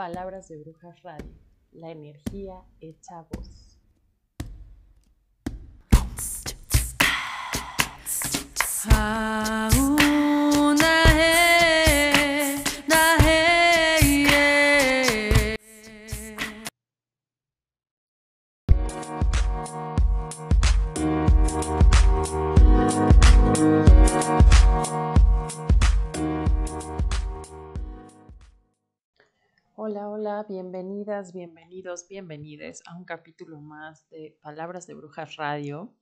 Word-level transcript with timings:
Palabras 0.00 0.48
de 0.48 0.56
Brujas 0.56 1.02
Radio, 1.02 1.30
la 1.72 1.90
energía 1.90 2.64
hecha 2.80 3.20
voz. 3.20 3.78
Hola, 8.86 9.59
bienvenidos, 31.28 32.08
bienvenides 32.08 32.82
a 32.86 32.96
un 32.96 33.04
capítulo 33.04 33.60
más 33.60 34.08
de 34.08 34.38
Palabras 34.40 34.86
de 34.86 34.94
Brujas 34.94 35.36
Radio. 35.36 35.94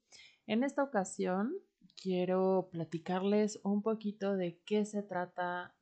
En 0.47 0.63
esta 0.63 0.85
ocasión 0.85 1.53
quiero 2.01 2.69
platicarles 2.71 3.59
un 3.65 3.83
poquito 3.83 4.37
de 4.37 4.61
qué 4.65 4.85
se 4.85 5.03
trata 5.03 5.75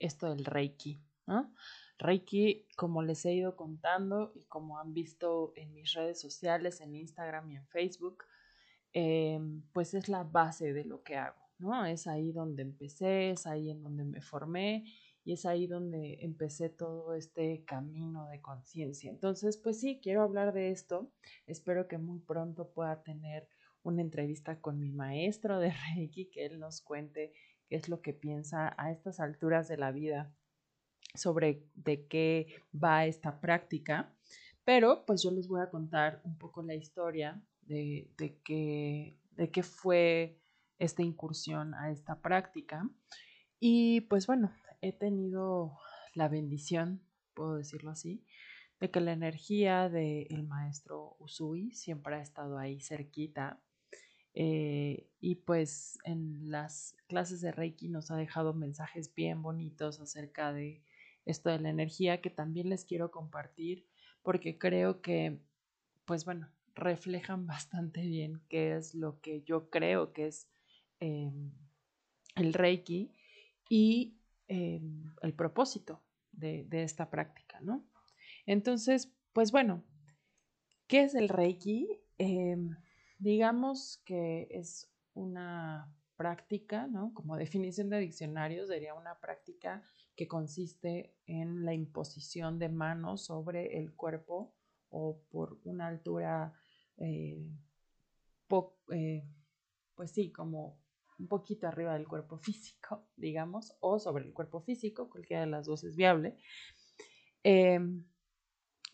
esto 0.00 0.34
del 0.34 0.44
Reiki. 0.44 1.00
Reiki, 1.98 2.66
como 2.76 3.02
les 3.02 3.24
he 3.24 3.34
ido 3.34 3.54
contando 3.54 4.32
y 4.34 4.44
como 4.46 4.80
han 4.80 4.92
visto 4.92 5.52
en 5.54 5.72
mis 5.72 5.92
redes 5.92 6.20
sociales, 6.20 6.80
en 6.80 6.96
Instagram 6.96 7.48
y 7.52 7.56
en 7.56 7.66
Facebook, 7.68 8.24
eh, 8.92 9.38
pues 9.72 9.94
es 9.94 10.08
la 10.08 10.24
base 10.24 10.72
de 10.72 10.84
lo 10.84 11.04
que 11.04 11.14
hago. 11.16 11.48
¿no? 11.58 11.86
Es 11.86 12.08
ahí 12.08 12.32
donde 12.32 12.62
empecé, 12.62 13.30
es 13.30 13.46
ahí 13.46 13.70
en 13.70 13.84
donde 13.84 14.04
me 14.04 14.20
formé 14.20 14.84
y 15.24 15.32
es 15.32 15.46
ahí 15.46 15.66
donde 15.66 16.18
empecé 16.20 16.68
todo 16.68 17.14
este 17.14 17.64
camino 17.64 18.28
de 18.28 18.40
conciencia. 18.42 19.10
Entonces, 19.10 19.56
pues 19.56 19.80
sí, 19.80 19.98
quiero 20.02 20.22
hablar 20.22 20.52
de 20.52 20.70
esto. 20.70 21.10
Espero 21.46 21.88
que 21.88 21.96
muy 21.96 22.18
pronto 22.20 22.68
pueda 22.68 23.02
tener 23.02 23.48
una 23.82 24.02
entrevista 24.02 24.60
con 24.60 24.78
mi 24.78 24.92
maestro 24.92 25.58
de 25.58 25.72
Reiki, 25.94 26.26
que 26.26 26.44
él 26.44 26.58
nos 26.58 26.82
cuente 26.82 27.32
qué 27.68 27.76
es 27.76 27.88
lo 27.88 28.02
que 28.02 28.12
piensa 28.12 28.74
a 28.76 28.92
estas 28.92 29.18
alturas 29.18 29.66
de 29.66 29.78
la 29.78 29.92
vida 29.92 30.30
sobre 31.14 31.64
de 31.74 32.06
qué 32.06 32.48
va 32.74 33.06
esta 33.06 33.40
práctica. 33.40 34.12
Pero 34.64 35.04
pues 35.06 35.22
yo 35.22 35.30
les 35.30 35.48
voy 35.48 35.60
a 35.60 35.70
contar 35.70 36.20
un 36.24 36.36
poco 36.36 36.62
la 36.62 36.74
historia 36.74 37.42
de, 37.62 38.10
de, 38.18 38.38
qué, 38.44 39.16
de 39.32 39.50
qué 39.50 39.62
fue 39.62 40.38
esta 40.78 41.02
incursión 41.02 41.74
a 41.74 41.90
esta 41.90 42.20
práctica. 42.20 42.88
Y 43.60 44.02
pues 44.02 44.26
bueno, 44.26 44.52
he 44.84 44.92
tenido 44.92 45.78
la 46.12 46.28
bendición, 46.28 47.00
puedo 47.32 47.56
decirlo 47.56 47.90
así, 47.90 48.22
de 48.80 48.90
que 48.90 49.00
la 49.00 49.12
energía 49.12 49.88
del 49.88 50.44
maestro 50.44 51.16
Usui 51.18 51.72
siempre 51.72 52.16
ha 52.16 52.20
estado 52.20 52.58
ahí 52.58 52.80
cerquita. 52.80 53.60
Eh, 54.34 55.08
y 55.20 55.36
pues 55.36 55.98
en 56.04 56.50
las 56.50 56.96
clases 57.06 57.40
de 57.40 57.52
Reiki 57.52 57.88
nos 57.88 58.10
ha 58.10 58.16
dejado 58.16 58.52
mensajes 58.52 59.14
bien 59.14 59.42
bonitos 59.42 60.00
acerca 60.00 60.52
de 60.52 60.82
esto 61.24 61.50
de 61.50 61.60
la 61.60 61.70
energía 61.70 62.20
que 62.20 62.30
también 62.30 62.68
les 62.68 62.84
quiero 62.84 63.12
compartir 63.12 63.86
porque 64.22 64.58
creo 64.58 65.00
que, 65.00 65.38
pues 66.04 66.24
bueno, 66.24 66.50
reflejan 66.74 67.46
bastante 67.46 68.02
bien 68.02 68.42
qué 68.48 68.76
es 68.76 68.94
lo 68.94 69.20
que 69.20 69.42
yo 69.42 69.70
creo 69.70 70.12
que 70.12 70.26
es 70.26 70.48
em, 70.98 71.52
el 72.34 72.52
Reiki 72.52 73.12
y 73.68 74.18
Em, 74.46 75.14
el 75.22 75.32
propósito 75.32 76.02
de, 76.30 76.66
esta 76.70 77.08
práctica, 77.08 77.60
¿no? 77.62 77.86
Entonces, 78.44 79.10
pues 79.32 79.52
bueno, 79.52 79.82
¿qué 80.86 81.04
es 81.04 81.14
el 81.14 81.30
Reiki? 81.30 81.88
Em, 82.18 82.76
digamos 83.18 84.02
que 84.04 84.46
es 84.50 84.92
una 85.14 85.90
práctica, 86.16 86.86
¿no? 86.88 87.14
Como 87.14 87.36
definición 87.38 87.88
de 87.88 88.00
diccionario, 88.00 88.66
sería 88.66 88.94
una 88.94 89.18
práctica 89.18 89.82
que 90.14 90.28
consiste 90.28 91.16
en 91.26 91.64
la 91.64 91.72
imposición 91.72 92.58
de 92.58 92.68
manos 92.68 93.24
sobre 93.24 93.78
el 93.78 93.94
cuerpo 93.94 94.54
o 94.90 95.22
por 95.30 95.58
una 95.64 95.86
altura, 95.86 96.52
eh, 96.98 97.50
eh, 98.92 99.24
pues 99.94 100.10
sí, 100.10 100.30
como 100.30 100.83
un 101.18 101.28
poquito 101.28 101.66
arriba 101.66 101.94
del 101.94 102.08
cuerpo 102.08 102.38
físico, 102.38 103.06
digamos, 103.16 103.76
o 103.80 103.98
sobre 103.98 104.24
el 104.24 104.32
cuerpo 104.32 104.60
físico, 104.60 105.10
cualquiera 105.10 105.42
de 105.42 105.50
las 105.50 105.66
dos 105.66 105.84
es 105.84 105.96
viable. 105.96 106.36
Em, 107.42 108.04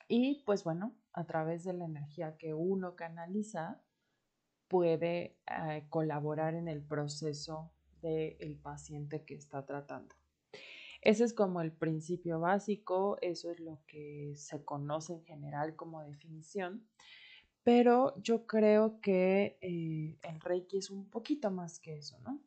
y 0.08 0.42
pues 0.44 0.64
bueno, 0.64 0.97
a 1.12 1.25
través 1.25 1.64
de 1.64 1.72
la 1.72 1.84
energía 1.84 2.36
que 2.36 2.54
uno 2.54 2.97
canaliza, 2.97 3.82
puede 4.70 5.36
eh, 5.48 5.84
colaborar 5.88 6.54
en 6.54 6.69
el 6.69 6.81
proceso 6.81 7.72
del 8.03 8.56
paciente 8.56 9.25
que 9.25 9.34
está 9.34 9.66
tratando. 9.66 10.14
Ese 11.02 11.25
es 11.25 11.34
como 11.34 11.60
el 11.60 11.72
principio 11.72 12.41
básico, 12.41 13.19
eso 13.20 13.50
es 13.50 13.58
lo 13.58 13.81
que 13.87 14.34
se 14.37 14.64
conoce 14.64 15.14
en 15.14 15.25
general 15.25 15.75
como 15.75 16.02
definición. 16.02 16.87
Pero 17.72 18.20
yo 18.20 18.48
creo 18.48 19.00
que 19.00 19.56
eh, 19.60 20.19
el 20.22 20.41
Reiki 20.41 20.78
es 20.78 20.91
un 20.91 21.08
poquito 21.08 21.53
más 21.53 21.78
que 21.78 21.98
eso, 21.98 22.19
¿no? 22.19 22.42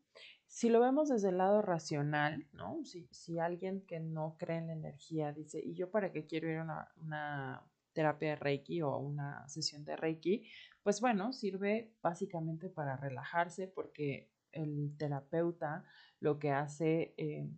Si 0.48 0.68
lo 0.68 0.82
vemos 0.82 1.08
desde 1.08 1.30
el 1.30 1.38
lado 1.38 1.62
racional, 1.62 2.46
¿no? 2.52 2.84
Si, 2.84 3.08
si 3.10 3.40
alguien 3.40 3.86
que 3.86 4.02
no 4.02 4.36
cree 4.38 4.58
en 4.58 4.68
la 4.68 4.74
energía 4.74 5.32
dice, 5.32 5.62
¿y 5.64 5.76
yo 5.76 5.90
para 5.90 6.12
qué 6.12 6.26
quiero 6.26 6.52
ir 6.52 6.58
a 6.58 6.92
una, 6.98 7.64
terapia 7.94 8.32
de 8.32 8.36
Reiki 8.36 8.82
o 8.82 8.98
una 8.98 9.48
sesión 9.48 9.86
de 9.86 9.96
Reiki? 9.96 10.44
Pues 10.84 11.00
bueno, 11.00 11.32
sirve 11.32 11.94
básicamente 12.02 12.70
para 12.70 12.98
relajarse 12.98 13.70
porque 13.70 14.30
el 14.52 14.94
terapeuta 14.98 15.86
lo 16.20 16.38
que 16.38 16.52
hace 16.52 17.14
eh, 17.16 17.50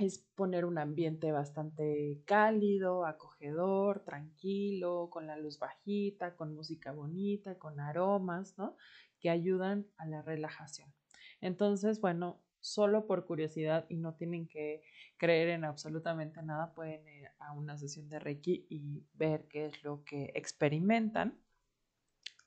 es 0.00 0.18
poner 0.34 0.64
un 0.64 0.78
ambiente 0.78 1.32
bastante 1.32 2.22
cálido, 2.26 3.06
acogedor, 3.06 4.04
tranquilo, 4.04 5.08
con 5.10 5.26
la 5.26 5.36
luz 5.36 5.58
bajita, 5.58 6.36
con 6.36 6.54
música 6.54 6.92
bonita, 6.92 7.58
con 7.58 7.80
aromas, 7.80 8.56
¿no? 8.58 8.76
Que 9.20 9.30
ayudan 9.30 9.86
a 9.96 10.06
la 10.06 10.22
relajación. 10.22 10.92
Entonces, 11.40 12.00
bueno, 12.00 12.42
solo 12.60 13.06
por 13.06 13.26
curiosidad 13.26 13.86
y 13.88 13.96
no 13.96 14.14
tienen 14.14 14.48
que 14.48 14.82
creer 15.16 15.50
en 15.50 15.64
absolutamente 15.64 16.42
nada, 16.42 16.74
pueden 16.74 17.06
ir 17.06 17.28
a 17.38 17.52
una 17.52 17.78
sesión 17.78 18.08
de 18.08 18.18
Reiki 18.18 18.66
y 18.68 19.04
ver 19.14 19.46
qué 19.48 19.66
es 19.66 19.82
lo 19.84 20.02
que 20.04 20.32
experimentan. 20.34 21.40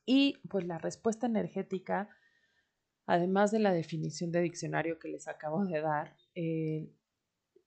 Y 0.05 0.37
pues 0.49 0.66
la 0.66 0.77
respuesta 0.77 1.27
energética, 1.27 2.09
además 3.05 3.51
de 3.51 3.59
la 3.59 3.71
definición 3.71 4.31
de 4.31 4.41
diccionario 4.41 4.99
que 4.99 5.07
les 5.07 5.27
acabo 5.27 5.66
de 5.66 5.81
dar, 5.81 6.16
eh, 6.35 6.91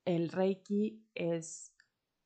el 0.05 0.29
Reiki 0.29 1.05
es 1.15 1.73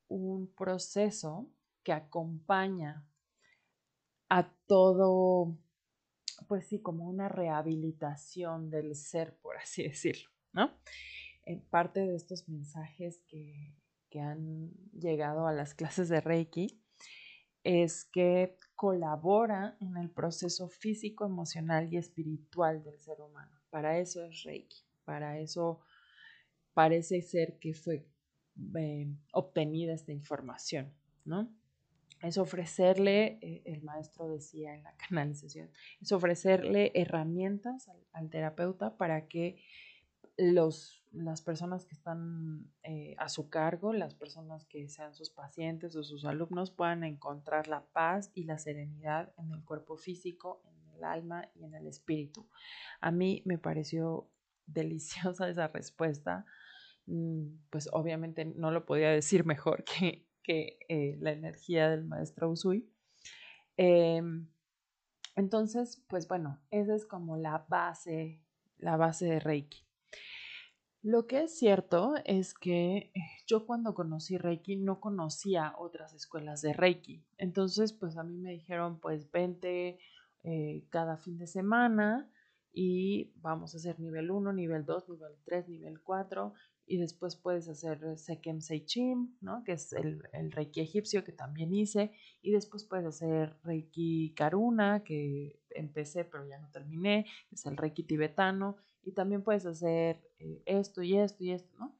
un 0.07 0.53
proceso 0.53 1.49
que 1.83 1.93
acompaña 1.93 3.05
a 4.29 4.51
todo, 4.65 5.57
pues 6.47 6.67
sí, 6.67 6.81
como 6.81 7.07
una 7.07 7.29
rehabilitación 7.29 8.69
del 8.69 8.95
ser, 8.95 9.37
por 9.37 9.57
así 9.57 9.83
decirlo, 9.87 10.29
¿no? 10.53 10.71
En 11.43 11.61
parte 11.61 12.01
de 12.01 12.15
estos 12.15 12.49
mensajes 12.49 13.23
que, 13.27 13.73
que 14.09 14.19
han 14.19 14.71
llegado 14.91 15.47
a 15.47 15.53
las 15.53 15.73
clases 15.73 16.09
de 16.09 16.19
Reiki 16.19 16.81
es 17.63 18.05
que 18.05 18.57
colabora 18.75 19.77
en 19.81 19.97
el 19.97 20.09
proceso 20.09 20.69
físico, 20.69 21.25
emocional 21.25 21.91
y 21.91 21.97
espiritual 21.97 22.83
del 22.83 22.99
ser 22.99 23.19
humano. 23.21 23.59
Para 23.69 23.97
eso 23.99 24.23
es 24.23 24.43
Reiki, 24.43 24.83
para 25.03 25.39
eso 25.39 25.81
parece 26.77 27.23
ser 27.23 27.57
que 27.57 27.73
fue 27.73 28.05
eh, 28.77 29.11
obtenida 29.31 29.95
esta 29.95 30.11
información, 30.11 30.93
¿no? 31.25 31.51
Es 32.21 32.37
ofrecerle, 32.37 33.39
eh, 33.41 33.63
el 33.65 33.81
maestro 33.81 34.27
decía 34.27 34.75
en 34.75 34.83
la 34.83 34.95
canalización, 35.09 35.71
es 35.99 36.11
ofrecerle 36.11 36.91
herramientas 36.93 37.89
al, 38.13 38.29
terapeuta 38.29 38.95
para 38.95 39.27
que 39.27 39.59
los, 40.37 41.03
las 41.11 41.41
personas 41.41 41.87
que 41.87 41.95
están 41.95 42.71
eh, 42.83 43.15
a 43.17 43.27
su 43.27 43.49
cargo, 43.49 43.91
las 43.91 44.13
personas 44.13 44.63
que 44.65 44.87
sean 44.87 45.15
sus 45.15 45.31
pacientes 45.31 45.95
o 45.95 46.03
sus 46.03 46.25
alumnos, 46.25 46.69
puedan 46.69 47.03
encontrar 47.03 47.67
la 47.67 47.87
paz 47.87 48.29
y 48.35 48.43
la 48.43 48.59
serenidad 48.59 49.33
en 49.39 49.51
el 49.51 49.63
cuerpo 49.63 49.97
físico, 49.97 50.61
en 50.63 50.95
el 50.95 51.03
alma 51.03 51.49
y 51.55 51.63
en 51.63 51.73
el 51.73 51.87
espíritu. 51.87 52.47
A 53.01 53.09
mí 53.09 53.41
me 53.45 53.57
pareció 53.57 54.29
deliciosa 54.67 55.49
esa 55.49 55.69
respuesta 55.69 56.45
pues 57.69 57.89
obviamente 57.93 58.45
no 58.45 58.71
lo 58.71 58.85
podía 58.85 59.09
decir 59.09 59.45
mejor 59.45 59.83
que, 59.83 60.27
que 60.43 60.79
eh, 60.89 61.17
la 61.19 61.31
energía 61.31 61.89
del 61.89 62.03
maestro 62.03 62.49
Usui. 62.49 62.89
Em, 63.77 64.47
entonces, 65.35 66.03
pues 66.09 66.27
bueno, 66.27 66.59
esa 66.71 66.95
es 66.95 67.05
como 67.05 67.37
la 67.37 67.65
base, 67.69 68.41
la 68.77 68.97
base 68.97 69.25
de 69.25 69.39
Reiki. 69.39 69.85
Lo 71.03 71.27
que 71.27 71.43
es 71.43 71.57
cierto 71.57 72.15
es 72.25 72.53
que 72.53 73.13
yo 73.45 73.65
cuando 73.65 73.93
conocí 73.93 74.37
Reiki 74.37 74.75
no 74.75 74.99
conocía 74.99 75.73
otras 75.77 76.13
escuelas 76.13 76.61
de 76.61 76.73
Reiki. 76.73 77.23
Entonces, 77.37 77.93
pues 77.93 78.17
a 78.17 78.23
mí 78.23 78.35
me 78.35 78.51
dijeron, 78.51 78.99
pues 78.99 79.31
vente 79.31 79.99
eh, 80.43 80.85
cada 80.89 81.17
fin 81.17 81.37
de 81.37 81.47
semana 81.47 82.29
y 82.73 83.31
vamos 83.37 83.73
a 83.73 83.77
hacer 83.77 83.99
nivel 83.99 84.31
1, 84.31 84.51
nivel 84.53 84.85
2, 84.85 85.07
nivel 85.09 85.33
3, 85.45 85.69
nivel 85.69 86.01
4 86.01 86.53
y 86.87 86.97
después 86.97 87.35
puedes 87.35 87.67
hacer 87.67 88.17
Sekem 88.17 88.61
Seichim, 88.61 89.35
¿no? 89.41 89.63
que 89.65 89.73
es 89.73 89.91
el, 89.91 90.23
el, 90.31 90.51
Reiki 90.51 90.79
egipcio 90.79 91.23
que 91.25 91.33
también 91.33 91.73
hice, 91.73 92.13
y 92.41 92.51
después 92.51 92.85
puedes 92.85 93.05
hacer 93.05 93.57
Reiki 93.63 94.33
Karuna, 94.35 95.03
que 95.03 95.59
empecé 95.71 96.23
pero 96.23 96.47
ya 96.47 96.57
no 96.59 96.71
terminé, 96.71 97.25
es 97.51 97.65
el 97.65 97.75
Reiki 97.75 98.03
tibetano, 98.03 98.77
y 99.03 99.11
también 99.11 99.43
puedes 99.43 99.65
hacer 99.65 100.21
eh, 100.39 100.63
esto 100.65 101.03
y 101.03 101.17
esto 101.17 101.43
y 101.43 101.51
esto, 101.51 101.75
¿no? 101.77 101.97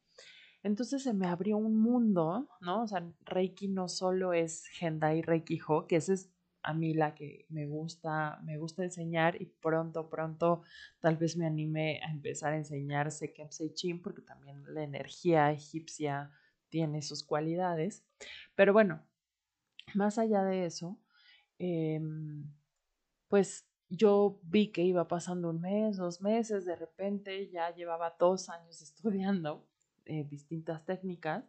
Entonces 0.64 1.04
se 1.04 1.14
me 1.14 1.28
abrió 1.28 1.58
un 1.58 1.78
mundo, 1.80 2.50
¿no? 2.62 2.84
O 2.84 2.88
sea, 2.88 3.06
Reiki 3.26 3.68
no 3.68 3.88
solo 3.88 4.34
es 4.34 4.66
Hendai 4.80 5.22
Reiki 5.22 5.60
Ho, 5.68 5.86
que 5.86 5.98
esa 5.98 6.14
es 6.14 6.32
a 6.68 6.74
mí 6.74 6.94
la 6.94 7.16
que 7.16 7.46
me 7.48 7.66
gusta, 7.66 8.42
me 8.44 8.58
gusta 8.58 8.84
enseñar 8.84 9.42
y 9.42 9.46
pronto, 9.46 10.10
pronto 10.10 10.64
tal 11.00 11.16
vez 11.16 11.38
me 11.38 11.46
anime 11.46 12.02
a 12.04 12.12
empezar 12.12 12.52
a 12.52 12.58
enseñar 12.58 13.10
Sekem 13.10 13.50
Seichim 13.50 14.02
porque 14.02 14.22
también 14.22 14.62
la 14.74 14.84
energía 14.84 15.50
egipcia 15.50 16.30
tiene 16.68 17.02
sus 17.02 17.24
cualidades. 17.24 18.04
Pero 18.54 18.74
bueno, 18.74 19.02
más 19.94 20.18
allá 20.18 20.44
de 20.44 20.66
eso, 20.66 21.00
em, 21.58 22.44
pues 23.30 23.66
yo 23.88 24.42
vi 24.44 24.74
que 24.74 24.84
iba 24.84 25.08
pasando 25.08 25.50
un 25.50 25.62
mes, 25.62 25.96
dos 25.96 26.22
meses, 26.22 26.66
de 26.66 26.76
repente 26.76 27.50
ya 27.50 27.74
llevaba 27.74 28.14
dos 28.20 28.50
años 28.50 28.82
estudiando 28.82 29.66
eh, 30.04 30.26
distintas 30.26 30.84
técnicas 30.84 31.46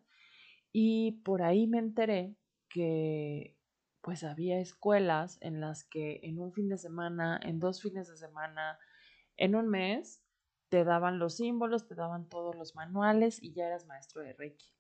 y 0.72 1.20
por 1.24 1.42
ahí 1.42 1.66
me 1.66 1.78
enteré 1.78 2.36
que 2.68 3.57
pues 4.00 4.24
había 4.24 4.58
escuelas 4.60 5.38
en 5.40 5.60
las 5.60 5.84
que 5.84 6.20
en 6.22 6.38
un 6.38 6.52
fin 6.52 6.68
de 6.68 6.78
semana, 6.78 7.40
en 7.42 7.58
dos 7.58 7.82
fines 7.82 8.08
de 8.08 8.16
semana, 8.16 8.78
en 9.36 9.54
un 9.54 9.68
mes, 9.68 10.22
te 10.68 10.84
daban 10.84 11.18
los 11.18 11.36
símbolos, 11.36 11.86
te 11.86 11.94
daban 11.94 12.28
todos 12.28 12.54
los 12.56 12.74
manuales 12.74 13.42
y 13.42 13.52
ya 13.52 13.66
eras 13.66 13.86
maestro 13.86 14.22
de 14.22 14.34
Reiki. 14.34 14.74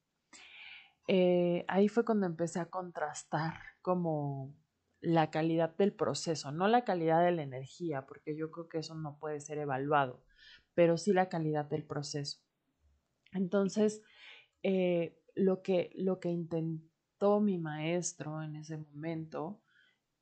Eh, 1.08 1.64
ahí 1.68 1.88
fue 1.88 2.04
cuando 2.04 2.26
empecé 2.26 2.60
a 2.60 2.66
contrastar 2.66 3.54
como 3.80 4.54
la 5.00 5.30
calidad 5.30 5.74
del 5.76 5.94
proceso, 5.94 6.52
no 6.52 6.68
la 6.68 6.84
calidad 6.84 7.24
de 7.24 7.32
la 7.32 7.42
energía, 7.42 8.04
porque 8.06 8.36
yo 8.36 8.50
creo 8.50 8.68
que 8.68 8.78
eso 8.78 8.94
no 8.94 9.18
puede 9.18 9.40
ser 9.40 9.58
evaluado, 9.58 10.22
pero 10.74 10.98
sí 10.98 11.12
la 11.12 11.28
calidad 11.28 11.64
del 11.64 11.84
proceso. 11.84 12.40
Entonces, 13.32 14.02
eh, 14.62 15.18
lo, 15.34 15.62
que, 15.62 15.90
lo 15.94 16.20
que 16.20 16.30
mi 17.40 17.58
maestro 17.58 18.42
en 18.42 18.56
ese 18.56 18.78
momento 18.78 19.60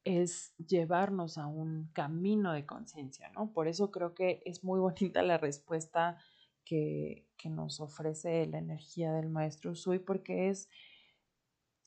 es 0.05 0.55
llevarnos 0.57 1.37
a 1.37 1.47
un 1.47 1.91
camino 1.93 2.53
de 2.53 2.65
conciencia, 2.65 3.29
¿no? 3.31 3.53
Por 3.53 3.67
eso 3.69 3.91
creo 3.91 4.15
que 4.15 4.43
es 4.45 4.63
muy 4.63 4.79
bonita 4.81 5.23
la 5.23 5.39
respuesta 5.39 6.19
que, 6.65 7.27
que 7.37 7.49
nos 7.51 7.81
ofrece 7.81 8.47
la 8.47 8.59
energía 8.59 9.13
del 9.13 9.29
maestro 9.29 9.75
Sui, 9.75 9.99
porque 9.99 10.49
es 10.49 10.69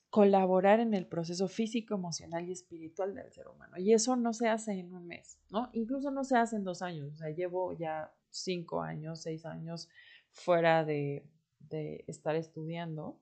colaborar 0.09 0.79
en 0.79 0.93
el 0.93 1.05
proceso 1.05 1.47
físico, 1.47 1.93
emocional 1.93 2.47
y 2.47 2.51
espiritual 2.51 3.13
del 3.13 3.31
ser 3.31 3.47
humano. 3.47 3.77
Y 3.77 3.93
eso 3.93 4.15
no 4.15 4.33
se 4.33 4.47
hace 4.47 4.73
en 4.73 4.93
un 4.93 5.05
mes, 5.05 5.39
¿no? 5.49 5.69
Incluso 5.73 6.11
no 6.11 6.23
se 6.23 6.37
hace 6.37 6.55
en 6.55 6.63
dos 6.63 6.81
años. 6.81 7.13
O 7.13 7.17
sea, 7.17 7.29
llevo 7.29 7.73
ya 7.73 8.11
cinco 8.31 8.81
años, 8.81 9.21
seis 9.21 9.45
años 9.45 9.87
fuera 10.31 10.83
de, 10.83 11.25
de 11.59 12.03
estar 12.07 12.35
estudiando. 12.35 13.19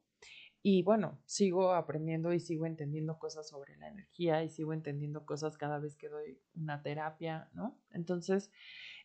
Y 0.63 0.83
bueno, 0.83 1.21
sigo 1.25 1.73
aprendiendo 1.73 2.33
y 2.33 2.39
sigo 2.39 2.65
entendiendo 2.65 3.17
cosas 3.19 3.47
sobre 3.47 3.77
la 3.77 3.87
energía 3.87 4.43
y 4.43 4.49
sigo 4.49 4.73
entendiendo 4.73 5.25
cosas 5.25 5.57
cada 5.57 5.79
vez 5.79 5.95
que 5.95 6.09
doy 6.09 6.39
una 6.55 6.81
terapia, 6.81 7.49
¿no? 7.53 7.79
Entonces, 7.91 8.51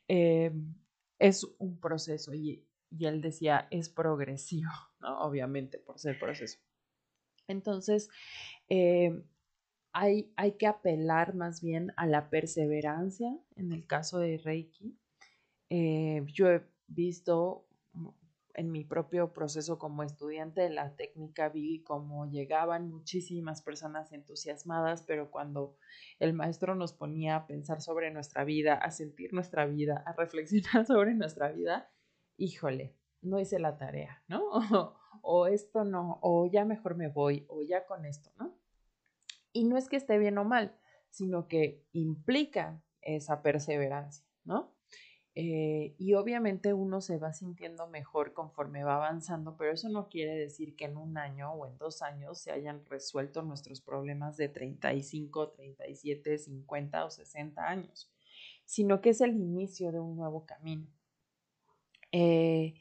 eh, 0.08 0.52
es 1.18 1.44
un 1.58 1.78
proceso 1.78 2.34
y, 2.34 2.66
y 2.90 3.06
él 3.06 3.20
decía, 3.20 3.68
es 3.70 3.88
progresivo, 3.88 4.70
¿no? 5.00 5.20
Obviamente, 5.20 5.78
por 5.78 5.98
ser 5.98 6.18
proceso. 6.18 6.58
Entonces, 7.48 8.08
eh, 8.68 9.22
hay, 9.92 10.32
hay, 10.36 10.52
que 10.52 10.66
apelar 10.66 11.34
más 11.34 11.60
bien 11.60 11.92
a 11.96 12.06
la 12.06 12.30
perseverancia 12.30 13.36
en 13.56 13.72
el 13.72 13.86
caso 13.86 14.18
de 14.18 14.38
Reiki. 14.38 14.96
Eh, 15.68 16.24
yo 16.26 16.50
he 16.50 16.62
visto 16.86 17.66
en 18.54 18.70
mi 18.70 18.84
propio 18.84 19.32
proceso 19.32 19.78
como 19.78 20.02
estudiante 20.02 20.60
de 20.60 20.70
la 20.70 20.94
técnica, 20.94 21.48
vi 21.48 21.82
cómo 21.82 22.26
llegaban 22.30 22.90
muchísimas 22.90 23.62
personas 23.62 24.12
entusiasmadas, 24.12 25.02
pero 25.02 25.30
cuando 25.30 25.76
el 26.18 26.34
maestro 26.34 26.74
nos 26.74 26.92
ponía 26.92 27.36
a 27.36 27.46
pensar 27.46 27.80
sobre 27.80 28.10
nuestra 28.10 28.44
vida, 28.44 28.74
a 28.74 28.90
sentir 28.90 29.32
nuestra 29.32 29.66
vida, 29.66 30.02
a 30.06 30.12
reflexionar 30.12 30.84
sobre 30.86 31.14
nuestra 31.14 31.50
vida, 31.50 31.90
híjole, 32.36 32.96
no 33.22 33.38
hice 33.38 33.58
la 33.58 33.76
tarea, 33.76 34.22
¿no? 34.28 34.42
o 35.22 35.46
esto 35.46 35.84
no, 35.84 36.18
o 36.22 36.46
ya 36.46 36.64
mejor 36.64 36.96
me 36.96 37.08
voy, 37.08 37.46
o 37.48 37.62
ya 37.62 37.86
con 37.86 38.04
esto, 38.04 38.30
¿no? 38.38 38.54
Y 39.52 39.64
no 39.64 39.76
es 39.76 39.88
que 39.88 39.96
esté 39.96 40.18
bien 40.18 40.38
o 40.38 40.44
mal, 40.44 40.76
sino 41.10 41.46
que 41.46 41.86
implica 41.92 42.82
esa 43.00 43.42
perseverancia, 43.42 44.26
¿no? 44.44 44.74
Eh, 45.34 45.94
y 45.96 46.12
obviamente 46.12 46.74
uno 46.74 47.00
se 47.00 47.16
va 47.16 47.32
sintiendo 47.32 47.86
mejor 47.86 48.34
conforme 48.34 48.84
va 48.84 48.96
avanzando, 48.96 49.56
pero 49.56 49.72
eso 49.72 49.88
no 49.88 50.08
quiere 50.08 50.34
decir 50.34 50.76
que 50.76 50.84
en 50.84 50.98
un 50.98 51.16
año 51.16 51.52
o 51.52 51.66
en 51.66 51.78
dos 51.78 52.02
años 52.02 52.38
se 52.38 52.52
hayan 52.52 52.84
resuelto 52.84 53.40
nuestros 53.40 53.80
problemas 53.80 54.36
de 54.36 54.50
35, 54.50 55.52
37, 55.52 56.36
50 56.38 57.04
o 57.06 57.10
60 57.10 57.66
años, 57.66 58.10
sino 58.66 59.00
que 59.00 59.10
es 59.10 59.22
el 59.22 59.34
inicio 59.34 59.90
de 59.90 60.00
un 60.00 60.16
nuevo 60.16 60.44
camino. 60.44 60.86
Eh, 62.12 62.74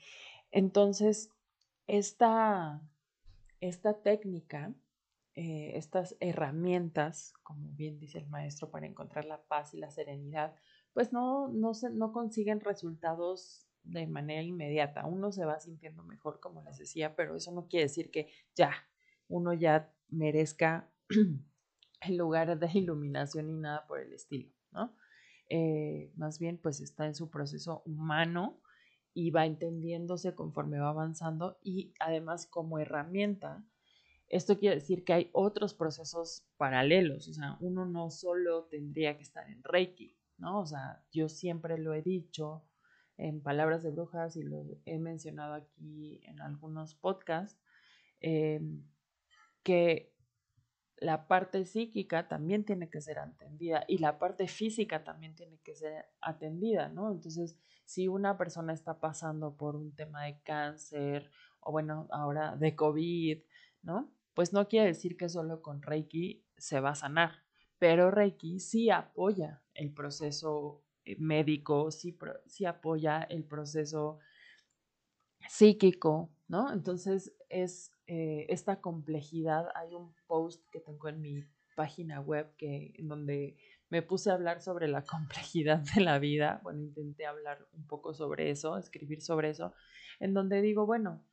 entonces, 0.51 1.31
esta, 1.87 2.81
esta 3.61 4.01
técnica, 4.01 4.73
eh, 5.35 5.71
estas 5.75 6.17
herramientas, 6.19 7.33
como 7.43 7.71
bien 7.71 7.97
dice 7.97 8.17
el 8.17 8.27
maestro, 8.27 8.69
para 8.69 8.87
encontrar 8.87 9.23
la 9.23 9.41
paz 9.41 9.73
y 9.73 9.77
la 9.77 9.89
serenidad, 9.89 10.53
pues 10.93 11.13
no, 11.13 11.47
no, 11.47 11.73
se, 11.73 11.89
no 11.89 12.11
consiguen 12.11 12.59
resultados 12.59 13.67
de 13.83 14.07
manera 14.07 14.41
inmediata. 14.41 15.05
Uno 15.05 15.31
se 15.31 15.45
va 15.45 15.59
sintiendo 15.59 16.03
mejor, 16.03 16.39
como 16.39 16.61
les 16.63 16.77
decía, 16.77 17.15
pero 17.15 17.35
eso 17.35 17.51
no 17.51 17.67
quiere 17.67 17.85
decir 17.85 18.11
que 18.11 18.29
ya 18.55 18.71
uno 19.27 19.53
ya 19.53 19.91
merezca 20.09 20.89
el 22.01 22.17
lugar 22.17 22.59
de 22.59 22.69
iluminación 22.73 23.47
ni 23.47 23.57
nada 23.59 23.87
por 23.87 23.99
el 23.99 24.13
estilo, 24.13 24.51
¿no? 24.71 24.95
Eh, 25.49 26.11
más 26.15 26.39
bien, 26.39 26.57
pues 26.57 26.79
está 26.79 27.05
en 27.05 27.15
su 27.15 27.29
proceso 27.29 27.81
humano 27.85 28.61
y 29.13 29.31
va 29.31 29.45
entendiéndose 29.45 30.33
conforme 30.33 30.79
va 30.79 30.89
avanzando 30.89 31.59
y 31.61 31.93
además 31.99 32.47
como 32.47 32.79
herramienta, 32.79 33.63
esto 34.29 34.57
quiere 34.57 34.75
decir 34.75 35.03
que 35.03 35.11
hay 35.11 35.29
otros 35.33 35.73
procesos 35.73 36.45
paralelos, 36.55 37.27
o 37.27 37.33
sea, 37.33 37.57
uno 37.59 37.85
no 37.85 38.09
solo 38.11 38.63
tendría 38.65 39.17
que 39.17 39.23
estar 39.23 39.49
en 39.49 39.61
Reiki, 39.61 40.15
¿no? 40.41 40.59
O 40.59 40.65
sea, 40.65 41.03
yo 41.11 41.29
siempre 41.29 41.77
lo 41.77 41.93
he 41.93 42.01
dicho 42.01 42.65
en 43.17 43.41
palabras 43.41 43.83
de 43.83 43.91
brujas 43.91 44.35
y 44.35 44.43
lo 44.43 44.65
he 44.85 44.97
mencionado 44.97 45.53
aquí 45.53 46.19
en 46.23 46.41
algunos 46.41 46.95
podcasts, 46.95 47.61
em, 48.19 48.83
que 49.63 50.11
la 50.97 51.27
parte 51.27 51.65
psíquica 51.65 52.27
también 52.27 52.65
tiene 52.65 52.89
que 52.89 53.01
ser 53.01 53.19
atendida 53.19 53.85
y 53.87 53.99
la 53.99 54.17
parte 54.19 54.47
física 54.47 55.03
también 55.03 55.35
tiene 55.35 55.59
que 55.59 55.75
ser 55.75 56.05
atendida, 56.19 56.89
¿no? 56.89 57.11
Entonces, 57.11 57.57
si 57.85 58.07
una 58.07 58.37
persona 58.37 58.73
está 58.73 58.99
pasando 58.99 59.55
por 59.55 59.75
un 59.75 59.95
tema 59.95 60.25
de 60.25 60.41
cáncer 60.41 61.29
o 61.59 61.71
bueno, 61.71 62.07
ahora 62.11 62.55
de 62.55 62.75
COVID, 62.75 63.39
¿no? 63.83 64.11
Pues 64.33 64.53
no 64.53 64.67
quiere 64.67 64.87
decir 64.87 65.17
que 65.17 65.29
solo 65.29 65.61
con 65.61 65.81
Reiki 65.81 66.43
se 66.57 66.79
va 66.79 66.91
a 66.91 66.95
sanar, 66.95 67.43
pero 67.81 68.11
Reiki 68.11 68.59
sí 68.59 68.91
apoya 68.91 69.59
el 69.73 69.91
proceso 69.91 70.83
eh, 71.03 71.15
médico, 71.17 71.89
sí, 71.89 72.15
sí 72.45 72.65
apoya 72.65 73.23
el 73.23 73.43
proceso 73.43 74.19
psíquico, 75.49 76.29
¿no? 76.47 76.71
Entonces 76.71 77.33
es 77.49 77.91
eh, 78.05 78.45
esta 78.49 78.81
complejidad. 78.81 79.65
Hay 79.73 79.95
un 79.95 80.13
post 80.27 80.63
que 80.69 80.79
tengo 80.79 81.07
en 81.07 81.21
mi 81.21 81.43
página 81.75 82.21
web 82.21 82.55
que, 82.55 82.93
en 82.99 83.07
donde 83.07 83.57
me 83.89 84.03
puse 84.03 84.29
a 84.29 84.35
hablar 84.35 84.61
sobre 84.61 84.87
la 84.87 85.03
complejidad 85.05 85.79
de 85.95 86.01
la 86.01 86.19
vida. 86.19 86.59
Bueno, 86.61 86.81
intenté 86.81 87.25
hablar 87.25 87.67
un 87.73 87.87
poco 87.87 88.13
sobre 88.13 88.51
eso, 88.51 88.77
escribir 88.77 89.23
sobre 89.23 89.49
eso, 89.49 89.73
en 90.19 90.35
donde 90.35 90.61
digo, 90.61 90.85
bueno, 90.85 91.25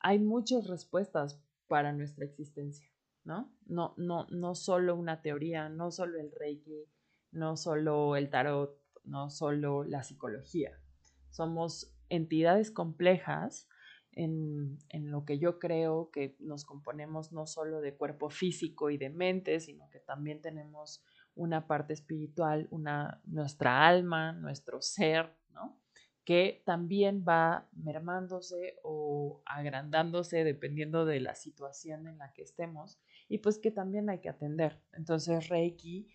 hay 0.00 0.18
muchas 0.18 0.66
respuestas 0.66 1.40
para 1.66 1.92
nuestra 1.92 2.26
existencia, 2.26 2.86
¿no? 3.24 3.52
No, 3.66 3.94
no, 3.96 4.26
no 4.30 4.54
solo 4.54 4.94
una 4.96 5.22
teoría, 5.22 5.68
no 5.68 5.90
solo 5.90 6.20
el 6.20 6.30
Reiki, 6.32 6.84
no 7.32 7.56
solo 7.56 8.16
el 8.16 8.30
tarot, 8.30 8.78
no 9.04 9.30
solo 9.30 9.84
la 9.84 10.02
psicología. 10.02 10.78
Somos 11.30 11.94
entidades 12.08 12.70
complejas 12.70 13.68
en, 14.12 14.78
lo 14.92 15.24
que 15.24 15.38
yo 15.38 15.58
creo 15.58 16.10
que 16.10 16.36
nos 16.38 16.64
componemos 16.64 17.32
no 17.32 17.46
solo 17.46 17.80
de 17.80 17.96
cuerpo 17.96 18.30
físico 18.30 18.90
y 18.90 18.98
de 18.98 19.10
mente, 19.10 19.60
sino 19.60 19.88
que 19.90 20.00
también 20.00 20.40
tenemos 20.40 21.02
una 21.34 21.66
parte 21.66 21.92
espiritual, 21.92 22.68
una, 22.70 23.20
nuestra 23.24 23.86
alma, 23.86 24.32
nuestro 24.32 24.80
ser, 24.80 25.36
¿no? 25.50 25.80
que 26.24 26.62
también 26.64 27.24
va 27.28 27.68
mermándose 27.72 28.78
o 28.82 29.42
agrandándose 29.44 30.42
dependiendo 30.42 31.04
de 31.04 31.20
la 31.20 31.34
situación 31.34 32.06
en 32.06 32.18
la 32.18 32.32
que 32.32 32.42
estemos 32.42 32.98
y 33.28 33.38
pues 33.38 33.58
que 33.58 33.70
también 33.70 34.10
hay 34.10 34.20
que 34.20 34.28
atender. 34.28 34.80
Entonces 34.92 35.48
Reiki 35.48 36.08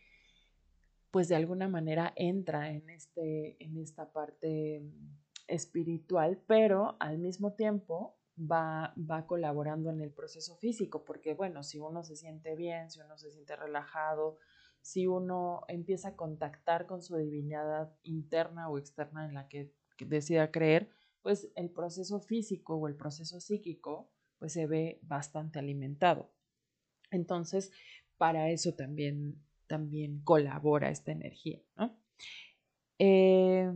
pues 1.11 1.27
de 1.27 1.35
alguna 1.35 1.67
manera 1.67 2.13
entra 2.15 2.71
en, 2.71 2.89
este, 2.89 3.63
en 3.63 3.77
esta 3.77 4.11
parte 4.11 4.83
espiritual, 5.47 6.41
pero 6.45 6.97
al 6.99 7.17
mismo 7.17 7.53
tiempo 7.53 8.17
va, 8.39 8.93
va 8.97 9.25
colaborando 9.25 9.89
en 9.89 10.01
el 10.01 10.11
proceso 10.11 10.55
físico, 10.57 11.03
porque 11.03 11.33
bueno, 11.33 11.63
si 11.63 11.79
uno 11.79 12.03
se 12.03 12.15
siente 12.15 12.55
bien, 12.55 12.91
si 12.91 12.99
uno 12.99 13.17
se 13.17 13.31
siente 13.31 13.55
relajado, 13.55 14.37
si 14.81 15.07
uno 15.07 15.61
empieza 15.67 16.09
a 16.09 16.15
contactar 16.15 16.85
con 16.85 17.01
su 17.01 17.17
divinidad 17.17 17.91
interna 18.03 18.69
o 18.69 18.77
externa 18.77 19.25
en 19.25 19.33
la 19.33 19.47
que, 19.47 19.73
decida 19.97 20.49
creer, 20.49 20.89
pues 21.21 21.51
el 21.55 21.69
proceso 21.71 22.21
físico 22.21 22.75
o 22.75 22.87
el 22.87 22.95
proceso 22.95 23.41
psíquico 23.41 24.09
pues 24.37 24.53
se 24.53 24.65
ve 24.65 24.99
bastante 25.01 25.59
alimentado. 25.59 26.31
Entonces, 27.11 27.71
para 28.17 28.49
eso 28.49 28.73
también, 28.73 29.41
también 29.67 30.21
colabora 30.23 30.89
esta 30.89 31.11
energía, 31.11 31.61
¿no? 31.75 31.97
Eh, 32.99 33.71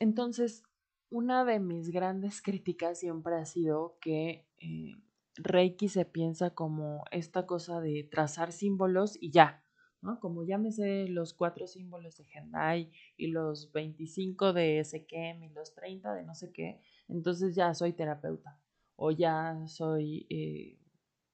entonces, 0.00 0.62
una 1.10 1.44
de 1.44 1.60
mis 1.60 1.90
grandes 1.90 2.40
críticas 2.40 3.00
siempre 3.00 3.34
ha 3.34 3.44
sido 3.44 3.98
que 4.00 4.46
eh, 4.58 4.94
Reiki 5.36 5.88
se 5.88 6.04
piensa 6.04 6.50
como 6.54 7.04
esta 7.10 7.46
cosa 7.46 7.80
de 7.80 8.08
trazar 8.10 8.52
símbolos 8.52 9.18
y 9.20 9.30
ya, 9.30 9.64
¿no? 10.02 10.18
Como 10.20 10.44
sé 10.70 11.08
los 11.08 11.34
cuatro 11.34 11.66
símbolos 11.66 12.16
de 12.16 12.24
Gendai 12.24 12.92
y 13.16 13.28
los 13.28 13.72
25 13.72 14.52
de 14.52 14.84
Sekem 14.84 15.42
y 15.42 15.50
los 15.50 15.74
30 15.74 16.14
de 16.14 16.22
no 16.24 16.34
sé 16.34 16.52
qué, 16.52 16.80
entonces 17.08 17.54
ya 17.54 17.74
soy 17.74 17.92
terapeuta 17.92 18.58
o 18.96 19.10
ya 19.10 19.66
soy, 19.66 20.26
eh, 20.30 20.78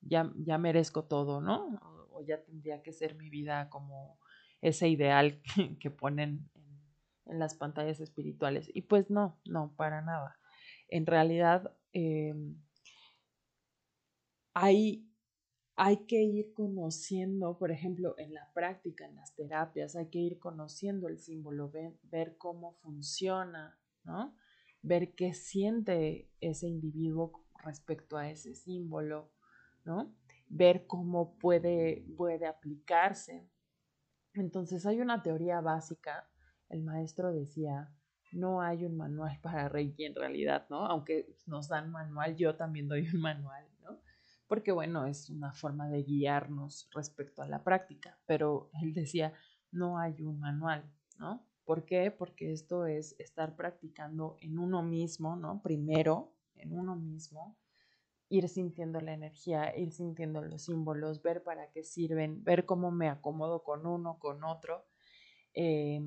ya, 0.08 0.32
ya 0.36 0.58
merezco 0.58 1.04
todo, 1.04 1.40
¿no? 1.40 1.78
O, 2.12 2.22
ya 2.22 2.42
tendría 2.42 2.82
que 2.82 2.92
ser 2.92 3.14
mi 3.14 3.28
vida 3.28 3.68
como 3.68 4.18
ese 4.62 4.88
ideal 4.88 5.42
que 5.80 5.90
ponen 5.90 6.48
en 7.26 7.38
las 7.38 7.54
pantallas 7.54 8.00
espirituales. 8.00 8.70
Y 8.74 8.82
pues 8.82 9.10
no, 9.10 9.38
no, 9.44 9.74
para 9.76 10.00
nada. 10.02 10.38
En 10.88 11.06
realidad 11.06 11.76
em, 11.92 12.56
hay, 14.54 15.10
hay 15.76 16.06
que 16.06 16.22
ir 16.22 16.54
conociendo, 16.54 17.58
por 17.58 17.70
ejemplo, 17.70 18.14
en 18.18 18.32
la 18.32 18.50
práctica, 18.54 19.04
en 19.04 19.16
las 19.16 19.34
terapias, 19.34 19.96
hay 19.96 20.08
que 20.08 20.18
ir 20.18 20.38
conociendo 20.38 21.08
el 21.08 21.18
símbolo, 21.18 21.70
ver, 21.70 21.98
ver 22.04 22.36
cómo 22.38 22.74
funciona, 22.74 23.78
¿no? 24.04 24.34
Ver 24.82 25.14
qué 25.14 25.34
siente 25.34 26.30
ese 26.40 26.68
individuo 26.68 27.44
respecto 27.62 28.16
a 28.16 28.30
ese 28.30 28.54
símbolo, 28.54 29.32
¿no? 29.86 30.14
Ver 30.48 30.86
cómo 30.86 31.38
puede, 31.38 32.04
puede 32.16 32.46
aplicarse. 32.46 33.48
Entonces 34.34 34.84
hay 34.84 35.00
una 35.00 35.22
teoría 35.22 35.62
básica 35.62 36.28
el 36.68 36.82
maestro 36.82 37.32
decía, 37.32 37.92
no 38.32 38.60
hay 38.60 38.84
un 38.84 38.96
manual 38.96 39.38
para 39.40 39.68
Reiki 39.68 40.04
en 40.04 40.14
realidad, 40.14 40.66
¿no? 40.68 40.86
Aunque 40.86 41.36
nos 41.46 41.68
dan 41.68 41.90
manual, 41.90 42.36
yo 42.36 42.56
también 42.56 42.88
doy 42.88 43.08
un 43.14 43.20
manual, 43.20 43.64
¿no? 43.82 44.00
Porque 44.46 44.72
bueno, 44.72 45.06
es 45.06 45.30
una 45.30 45.52
forma 45.52 45.88
de 45.88 46.02
guiarnos 46.02 46.88
respecto 46.92 47.42
a 47.42 47.48
la 47.48 47.62
práctica, 47.62 48.18
pero 48.26 48.70
él 48.82 48.92
decía, 48.94 49.32
no 49.70 49.98
hay 49.98 50.20
un 50.22 50.40
manual, 50.40 50.84
¿no? 51.18 51.46
¿Por 51.64 51.84
qué? 51.84 52.10
Porque 52.10 52.52
esto 52.52 52.86
es 52.86 53.16
estar 53.18 53.56
practicando 53.56 54.36
en 54.40 54.58
uno 54.58 54.82
mismo, 54.82 55.36
¿no? 55.36 55.62
Primero, 55.62 56.32
en 56.54 56.72
uno 56.72 56.94
mismo, 56.94 57.56
ir 58.28 58.48
sintiendo 58.48 59.00
la 59.00 59.14
energía, 59.14 59.76
ir 59.76 59.92
sintiendo 59.92 60.42
los 60.42 60.64
símbolos, 60.64 61.22
ver 61.22 61.42
para 61.42 61.70
qué 61.70 61.82
sirven, 61.84 62.42
ver 62.44 62.66
cómo 62.66 62.90
me 62.90 63.08
acomodo 63.08 63.62
con 63.62 63.86
uno, 63.86 64.18
con 64.18 64.44
otro. 64.44 64.86
Eh, 65.54 66.00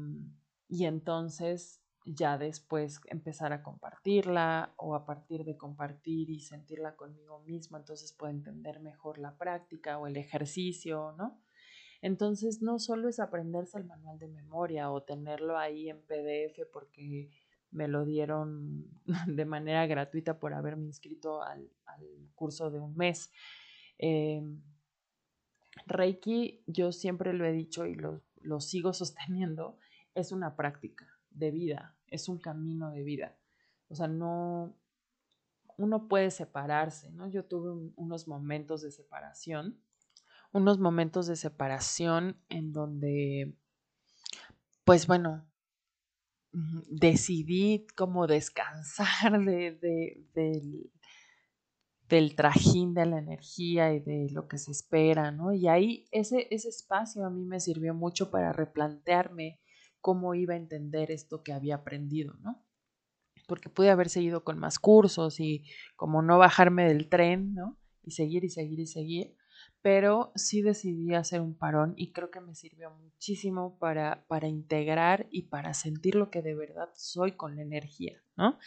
y 0.67 0.85
entonces 0.85 1.81
ya 2.05 2.37
después 2.37 3.01
empezar 3.07 3.53
a 3.53 3.61
compartirla 3.61 4.73
o 4.77 4.95
a 4.95 5.05
partir 5.05 5.43
de 5.43 5.57
compartir 5.57 6.29
y 6.29 6.39
sentirla 6.39 6.95
conmigo 6.95 7.39
mismo, 7.39 7.77
entonces 7.77 8.13
puedo 8.13 8.31
entender 8.31 8.79
mejor 8.79 9.17
la 9.17 9.37
práctica 9.37 9.97
o 9.99 10.07
el 10.07 10.17
ejercicio, 10.17 11.13
¿no? 11.17 11.41
Entonces 12.01 12.61
no 12.61 12.79
solo 12.79 13.09
es 13.09 13.19
aprenderse 13.19 13.77
el 13.77 13.85
manual 13.85 14.19
de 14.19 14.29
memoria 14.29 14.89
o 14.89 15.03
tenerlo 15.03 15.57
ahí 15.57 15.89
en 15.89 16.01
PDF 16.01 16.65
porque 16.71 17.29
me 17.71 17.87
lo 17.87 18.05
dieron 18.05 18.85
de 19.27 19.45
manera 19.45 19.85
gratuita 19.87 20.39
por 20.39 20.53
haberme 20.53 20.85
inscrito 20.85 21.41
al, 21.43 21.69
curso 22.35 22.71
de 22.71 22.79
un 22.79 22.95
mes. 22.95 23.31
Em, 23.97 24.61
Reiki, 25.85 26.63
yo 26.67 26.91
siempre 26.91 27.33
lo 27.33 27.45
he 27.45 27.51
dicho 27.51 27.85
y 27.85 27.95
lo, 27.95 28.21
lo 28.41 28.61
sigo 28.61 28.93
sosteniendo, 28.93 29.77
es 30.15 30.31
una 30.31 30.55
práctica 30.55 31.07
de 31.29 31.51
vida, 31.51 31.95
es 32.07 32.29
un 32.29 32.39
camino 32.39 32.91
de 32.91 33.03
vida. 33.03 33.37
O 33.89 33.95
sea, 33.95 34.07
no, 34.07 34.75
uno 35.77 36.07
puede 36.07 36.31
separarse, 36.31 37.11
¿no? 37.11 37.27
Yo 37.29 37.45
tuve 37.45 37.91
unos 37.95 38.27
momentos 38.27 38.81
de 38.81 38.91
separación, 38.91 39.81
unos 40.51 40.79
momentos 40.79 41.27
de 41.27 41.35
separación 41.35 42.37
en 42.49 42.73
donde, 42.73 43.55
pues 44.83 45.07
bueno, 45.07 45.48
decidí 46.51 47.85
como 47.95 48.27
descansar 48.27 49.39
de, 49.45 49.71
de, 49.71 50.25
del, 50.33 50.91
del 52.07 52.35
trajín 52.35 52.93
de 52.93 53.05
la 53.05 53.19
energía 53.19 53.93
y 53.93 53.99
de 53.99 54.29
lo 54.31 54.47
que 54.47 54.57
se 54.57 54.71
espera, 54.71 55.31
¿no? 55.31 55.53
Y 55.53 55.67
ahí 55.67 56.07
ese, 56.11 56.47
ese 56.51 56.69
espacio 56.69 57.25
a 57.25 57.29
mí 57.29 57.45
me 57.45 57.59
sirvió 57.59 57.93
mucho 57.93 58.31
para 58.31 58.51
replantearme 58.51 59.59
cómo 60.01 60.33
iba 60.33 60.53
a 60.53 60.57
entender 60.57 61.11
esto 61.11 61.43
que 61.43 61.53
había 61.53 61.75
aprendido, 61.75 62.33
¿no? 62.41 62.65
Porque 63.47 63.69
pude 63.69 63.89
haber 63.89 64.09
seguido 64.09 64.43
con 64.43 64.59
más 64.59 64.79
cursos 64.79 65.39
y 65.39 65.65
como 65.95 66.21
no 66.21 66.37
bajarme 66.37 66.87
del 66.87 67.09
tren, 67.09 67.53
¿no? 67.53 67.77
Y 68.03 68.11
seguir 68.11 68.43
y 68.43 68.49
seguir 68.49 68.79
y 68.79 68.87
seguir, 68.87 69.35
pero 69.81 70.31
sí 70.35 70.61
decidí 70.61 71.13
hacer 71.13 71.41
un 71.41 71.57
parón 71.57 71.93
y 71.95 72.11
creo 72.11 72.31
que 72.31 72.41
me 72.41 72.53
sirvió 72.53 72.91
muchísimo 72.91 73.77
para, 73.79 74.25
para 74.27 74.47
integrar 74.47 75.27
y 75.31 75.43
para 75.43 75.73
sentir 75.73 76.15
lo 76.15 76.29
que 76.29 76.41
de 76.41 76.53
verdad 76.53 76.89
soy 76.95 77.33
con 77.33 77.55
la 77.55 77.61
energía, 77.61 78.21
¿no? 78.35 78.57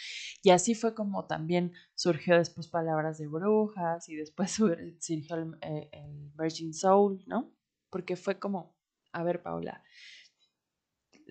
Y 0.43 0.51
así 0.51 0.75
fue 0.75 0.95
como 0.95 1.27
también 1.27 1.73
surgió 1.95 2.37
después 2.37 2.69
Palabras 2.69 3.19
de 3.19 3.29
Brujas 3.29 4.09
y 4.09 4.17
después 4.17 4.51
surgió 5.01 5.37
el, 5.37 5.59
eh, 5.61 5.91
el 5.93 6.31
Virgin 6.39 6.73
Soul, 6.73 7.23
¿no? 7.27 7.53
Porque 7.91 8.17
fue 8.17 8.39
como, 8.39 8.75
a 9.13 9.23
ver, 9.23 9.43
Paula, 9.43 9.83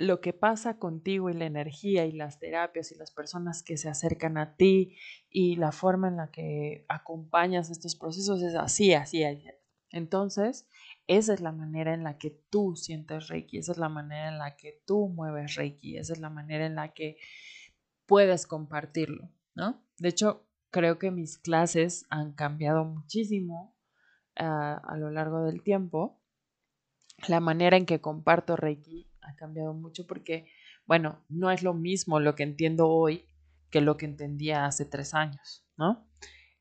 lo 0.02 0.20
que 0.20 0.34
pasa 0.34 0.78
contigo 0.78 1.30
y 1.30 1.34
la 1.34 1.46
energía 1.46 2.06
y 2.06 2.12
las 2.12 2.40
terapias 2.40 2.92
y 2.92 2.96
las 2.96 3.12
personas 3.12 3.64
que 3.64 3.78
se 3.78 3.88
acercan 3.88 4.38
a 4.38 4.56
ti 4.56 4.98
y 5.30 5.56
la 5.56 5.72
forma 5.72 6.08
en 6.08 6.18
la 6.18 6.32
que 6.32 6.86
acompañas 6.90 7.70
estos 7.70 7.96
procesos 7.96 8.42
es 8.42 8.56
así, 8.56 8.94
así. 8.94 9.24
Entonces, 9.92 10.68
esa 11.08 11.34
es 11.34 11.42
la 11.42 11.52
manera 11.52 11.94
en 11.94 12.04
la 12.04 12.18
que 12.18 12.32
tú 12.50 12.76
sientes 12.76 13.28
Reiki, 13.28 13.58
esa 13.58 13.74
es 13.74 13.78
la 13.78 13.90
manera 13.90 14.30
en 14.30 14.38
la 14.38 14.56
que 14.56 14.82
tú 14.86 15.10
mueves 15.10 15.56
Reiki, 15.56 15.98
esa 15.98 16.14
es 16.14 16.20
la 16.20 16.30
manera 16.30 16.66
en 16.66 16.76
la 16.76 16.94
que 16.94 17.18
puedes 18.06 18.48
compartirlo, 18.48 19.30
¿no? 19.54 19.86
De 19.98 20.10
hecho, 20.10 20.48
creo 20.72 20.98
que 20.98 21.12
mis 21.12 21.38
clases 21.38 22.06
han 22.10 22.34
cambiado 22.34 22.86
muchísimo 22.86 23.76
ah, 24.38 24.82
a 24.84 24.98
lo 24.98 25.12
largo 25.12 25.44
del 25.44 25.62
tiempo. 25.62 26.20
La 27.28 27.40
manera 27.40 27.78
en 27.78 27.86
que 27.86 28.02
comparto 28.02 28.56
Reiki 28.56 29.11
ha 29.22 29.36
cambiado 29.36 29.74
mucho 29.74 30.08
porque, 30.08 30.48
bueno, 30.86 31.24
no 31.30 31.52
es 31.52 31.64
lo 31.64 31.74
mismo 31.74 32.20
lo 32.20 32.36
que 32.36 32.44
entiendo 32.44 32.90
hoy 32.90 33.26
que 33.70 33.82
lo 33.82 33.98
que 33.98 34.06
entendía 34.06 34.66
hace 34.66 34.86
tres 34.86 35.14
años, 35.14 35.66
¿no? 35.78 36.08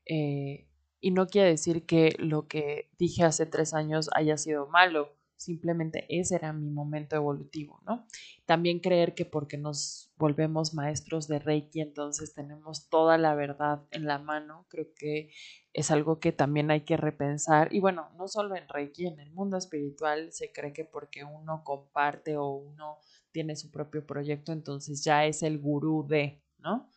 Eh, 0.05 0.67
y 0.99 1.11
no 1.11 1.27
quiere 1.27 1.49
decir 1.49 1.85
que 1.85 2.15
lo 2.19 2.47
que 2.47 2.89
dije 2.97 3.23
hace 3.23 3.45
tres 3.45 3.73
años 3.73 4.09
haya 4.13 4.37
sido 4.37 4.67
malo, 4.67 5.15
simplemente 5.41 6.05
ese 6.07 6.35
era 6.35 6.53
mi 6.53 6.69
momento 6.69 7.15
evolutivo, 7.15 7.81
¿no? 7.85 8.05
También 8.45 8.79
creer 8.79 9.15
que 9.15 9.25
porque 9.25 9.57
nos 9.57 10.11
volvemos 10.17 10.73
maestros 10.75 11.27
de 11.27 11.39
Reiki, 11.39 11.81
entonces 11.81 12.33
tenemos 12.33 12.89
toda 12.89 13.17
la 13.17 13.33
verdad 13.33 13.83
en 13.89 14.05
la 14.05 14.19
mano, 14.19 14.67
creo 14.69 14.93
que 14.95 15.31
es 15.73 15.89
algo 15.89 16.19
que 16.19 16.31
también 16.31 16.69
hay 16.69 16.81
que 16.81 16.95
repensar. 16.95 17.73
Y 17.73 17.79
bueno, 17.79 18.09
no 18.17 18.27
solo 18.27 18.55
en 18.55 18.67
Reiki, 18.69 19.07
en 19.07 19.19
el 19.19 19.31
mundo 19.31 19.57
espiritual 19.57 20.31
se 20.31 20.51
cree 20.51 20.73
que 20.73 20.85
porque 20.85 21.23
uno 21.23 21.63
comparte 21.63 22.37
o 22.37 22.49
uno 22.49 22.99
tiene 23.31 23.55
su 23.55 23.71
propio 23.71 24.05
proyecto, 24.05 24.51
entonces 24.51 25.03
ya 25.03 25.25
es 25.25 25.41
el 25.41 25.57
gurú 25.57 26.05
de, 26.07 26.43
¿no? 26.59 26.87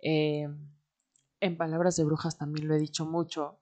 Eh, 0.00 0.48
en 1.40 1.56
palabras 1.56 1.96
de 1.96 2.04
brujas 2.04 2.36
también 2.36 2.66
lo 2.66 2.74
he 2.74 2.78
dicho 2.78 3.06
mucho, 3.06 3.60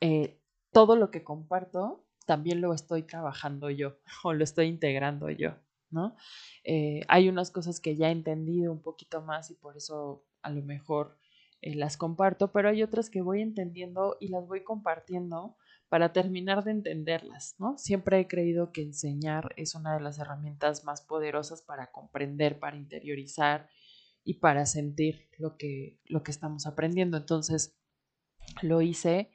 eh, 0.00 0.38
todo 0.70 0.96
lo 0.96 1.10
que 1.10 1.24
comparto 1.24 2.07
también 2.28 2.60
lo 2.60 2.74
estoy 2.74 3.04
trabajando 3.04 3.70
yo 3.70 3.96
o 4.22 4.34
lo 4.34 4.44
estoy 4.44 4.66
integrando 4.66 5.30
yo, 5.30 5.54
¿no? 5.90 6.14
Eh, 6.62 7.00
hay 7.08 7.30
unas 7.30 7.50
cosas 7.50 7.80
que 7.80 7.96
ya 7.96 8.08
he 8.08 8.12
entendido 8.12 8.70
un 8.70 8.82
poquito 8.82 9.22
más 9.22 9.50
y 9.50 9.54
por 9.54 9.78
eso 9.78 10.26
a 10.42 10.50
lo 10.50 10.62
mejor 10.62 11.18
las 11.60 11.96
comparto, 11.96 12.52
pero 12.52 12.68
hay 12.68 12.84
otras 12.84 13.10
que 13.10 13.20
voy 13.20 13.40
entendiendo 13.42 14.16
y 14.20 14.28
las 14.28 14.46
voy 14.46 14.62
compartiendo 14.62 15.56
para 15.88 16.12
terminar 16.12 16.62
de 16.64 16.72
entenderlas, 16.72 17.56
¿no? 17.58 17.78
Siempre 17.78 18.20
he 18.20 18.28
creído 18.28 18.70
que 18.72 18.82
enseñar 18.82 19.54
es 19.56 19.74
una 19.74 19.94
de 19.94 20.00
las 20.00 20.18
herramientas 20.18 20.84
más 20.84 21.00
poderosas 21.00 21.62
para 21.62 21.90
comprender, 21.90 22.60
para 22.60 22.76
interiorizar 22.76 23.68
y 24.22 24.34
para 24.34 24.66
sentir 24.66 25.30
lo 25.38 25.56
que, 25.56 25.98
lo 26.04 26.22
que 26.22 26.30
estamos 26.30 26.66
aprendiendo. 26.66 27.16
Entonces, 27.16 27.76
lo 28.62 28.82
hice, 28.82 29.30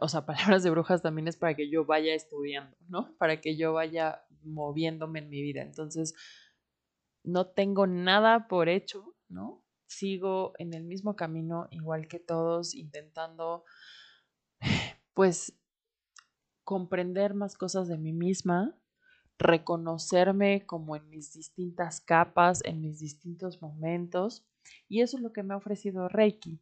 o 0.00 0.08
sea, 0.08 0.26
palabras 0.26 0.62
de 0.62 0.70
brujas 0.70 1.02
también 1.02 1.28
es 1.28 1.36
para 1.36 1.54
que 1.54 1.70
yo 1.70 1.84
vaya 1.84 2.14
estudiando, 2.14 2.76
¿no? 2.88 3.16
Para 3.18 3.40
que 3.40 3.56
yo 3.56 3.72
vaya 3.72 4.22
moviéndome 4.42 5.20
en 5.20 5.28
mi 5.28 5.42
vida. 5.42 5.62
Entonces, 5.62 6.14
no 7.24 7.46
tengo 7.46 7.86
nada 7.86 8.48
por 8.48 8.68
hecho, 8.68 9.14
¿no? 9.28 9.64
Sigo 9.86 10.54
en 10.58 10.74
el 10.74 10.84
mismo 10.84 11.16
camino, 11.16 11.68
igual 11.70 12.08
que 12.08 12.18
todos, 12.18 12.74
intentando, 12.74 13.64
pues, 15.14 15.54
comprender 16.64 17.34
más 17.34 17.56
cosas 17.56 17.88
de 17.88 17.98
mí 17.98 18.12
misma, 18.12 18.78
reconocerme 19.38 20.64
como 20.66 20.96
en 20.96 21.08
mis 21.10 21.32
distintas 21.32 22.00
capas, 22.00 22.64
en 22.64 22.80
mis 22.80 23.00
distintos 23.00 23.60
momentos. 23.60 24.46
Y 24.88 25.02
eso 25.02 25.16
es 25.16 25.22
lo 25.22 25.32
que 25.32 25.42
me 25.42 25.54
ha 25.54 25.56
ofrecido 25.56 26.08
Reiki. 26.08 26.60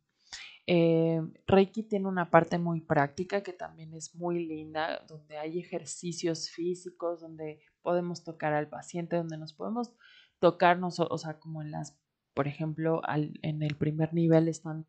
Eh, 0.66 1.20
Reiki 1.46 1.82
tiene 1.82 2.06
una 2.06 2.30
parte 2.30 2.58
muy 2.58 2.80
práctica 2.80 3.42
que 3.42 3.52
también 3.52 3.92
es 3.94 4.14
muy 4.14 4.46
linda, 4.46 5.04
donde 5.08 5.37
hay 5.38 5.58
ejercicios 5.58 6.50
físicos, 6.50 7.20
donde 7.20 7.60
podemos 7.82 8.22
tocar 8.22 8.52
al 8.52 8.68
paciente, 8.68 9.16
donde 9.16 9.37
nos 9.37 9.52
podemos 9.52 9.92
tocarnos, 10.38 11.00
o 11.00 11.18
sea, 11.18 11.38
como 11.38 11.62
en 11.62 11.70
las, 11.70 11.99
por 12.34 12.46
ejemplo, 12.46 13.02
en 13.42 13.62
el 13.62 13.76
primer 13.76 14.14
nivel 14.14 14.49
están 14.49 14.87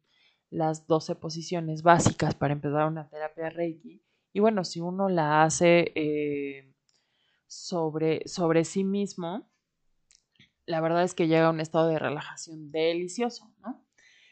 las 0.51 0.85
12 0.85 1.15
posiciones 1.15 1.81
básicas 1.81 2.35
para 2.35 2.53
empezar 2.53 2.87
una 2.87 3.09
terapia 3.09 3.49
Reiki. 3.49 4.03
Y 4.33 4.39
bueno, 4.39 4.63
si 4.63 4.81
uno 4.81 5.09
la 5.09 5.43
hace 5.43 5.91
eh, 5.95 6.73
sobre, 7.47 8.27
sobre 8.27 8.65
sí 8.65 8.83
mismo, 8.83 9.49
la 10.65 10.79
verdad 10.79 11.03
es 11.03 11.13
que 11.15 11.27
llega 11.27 11.47
a 11.47 11.51
un 11.51 11.59
estado 11.59 11.87
de 11.87 11.99
relajación 11.99 12.71
delicioso, 12.71 13.51
¿no? 13.59 13.80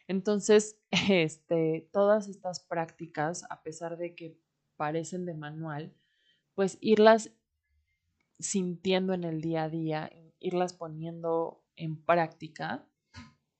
Entonces, 0.09 0.75
este, 1.09 1.87
todas 1.93 2.27
estas 2.27 2.59
prácticas, 2.59 3.45
a 3.49 3.61
pesar 3.61 3.97
de 3.97 4.15
que 4.15 4.37
parecen 4.75 5.25
de 5.25 5.35
manual, 5.35 5.95
pues 6.55 6.79
irlas 6.81 7.31
sintiendo 8.39 9.13
en 9.13 9.23
el 9.23 9.39
día 9.39 9.65
a 9.65 9.69
día, 9.69 10.11
irlas 10.39 10.73
poniendo 10.73 11.63
en 11.75 12.03
práctica, 12.03 12.87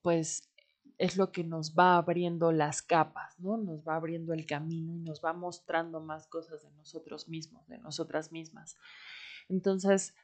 pues 0.02 0.50
es 0.98 1.18
lo 1.18 1.32
que 1.32 1.44
nos 1.44 1.76
va 1.76 1.98
abriendo 1.98 2.52
las 2.52 2.82
capas, 2.82 3.40
¿no? 3.40 3.58
Nos 3.58 3.88
va 3.88 3.96
abriendo 3.96 4.34
el 4.34 4.48
camino 4.48 4.96
y 4.96 5.00
nos 5.00 5.24
va 5.24 5.34
mostrando 5.34 6.02
más 6.02 6.26
cosas 6.28 6.64
de 6.64 6.72
nosotros 6.72 7.30
mismos, 7.30 7.68
de 7.68 7.78
nosotras 7.78 8.32
mismas. 8.32 8.76
Entonces, 9.50 10.16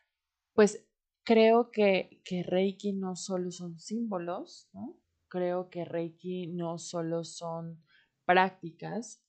pues 0.53 0.83
creo 1.23 1.69
que, 1.69 2.19
que 2.25 2.41
Reiki 2.41 2.93
no 2.93 3.15
solo 3.15 3.51
son 3.51 3.79
símbolos, 3.79 4.69
¿no? 4.73 4.97
Creo 5.35 5.69
que 5.69 5.83
Reiki 5.83 6.47
no 6.47 6.77
solo 6.77 7.25
son 7.25 7.83
prácticas 8.23 9.21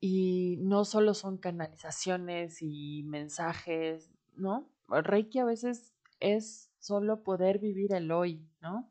y 0.00 0.56
no 0.62 0.86
solo 0.86 1.12
son 1.12 1.36
canalizaciones 1.36 2.62
y 2.62 3.02
mensajes, 3.02 4.10
¿no? 4.34 4.66
Reiki 4.88 5.40
a 5.40 5.44
veces 5.44 5.92
es 6.20 6.70
solo 6.78 7.22
poder 7.22 7.58
vivir 7.58 7.92
el 7.92 8.10
hoy, 8.12 8.48
¿no? 8.62 8.90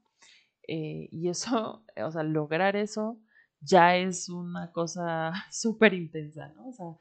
Eh, 0.67 1.09
y 1.09 1.29
eso, 1.29 1.83
o 1.97 2.11
sea, 2.11 2.21
lograr 2.21 2.75
eso 2.75 3.19
ya 3.59 3.97
es 3.97 4.29
una 4.29 4.71
cosa 4.71 5.33
súper 5.51 5.95
intensa, 5.95 6.49
¿no? 6.49 6.67
O 6.67 6.73
sea, 6.73 6.95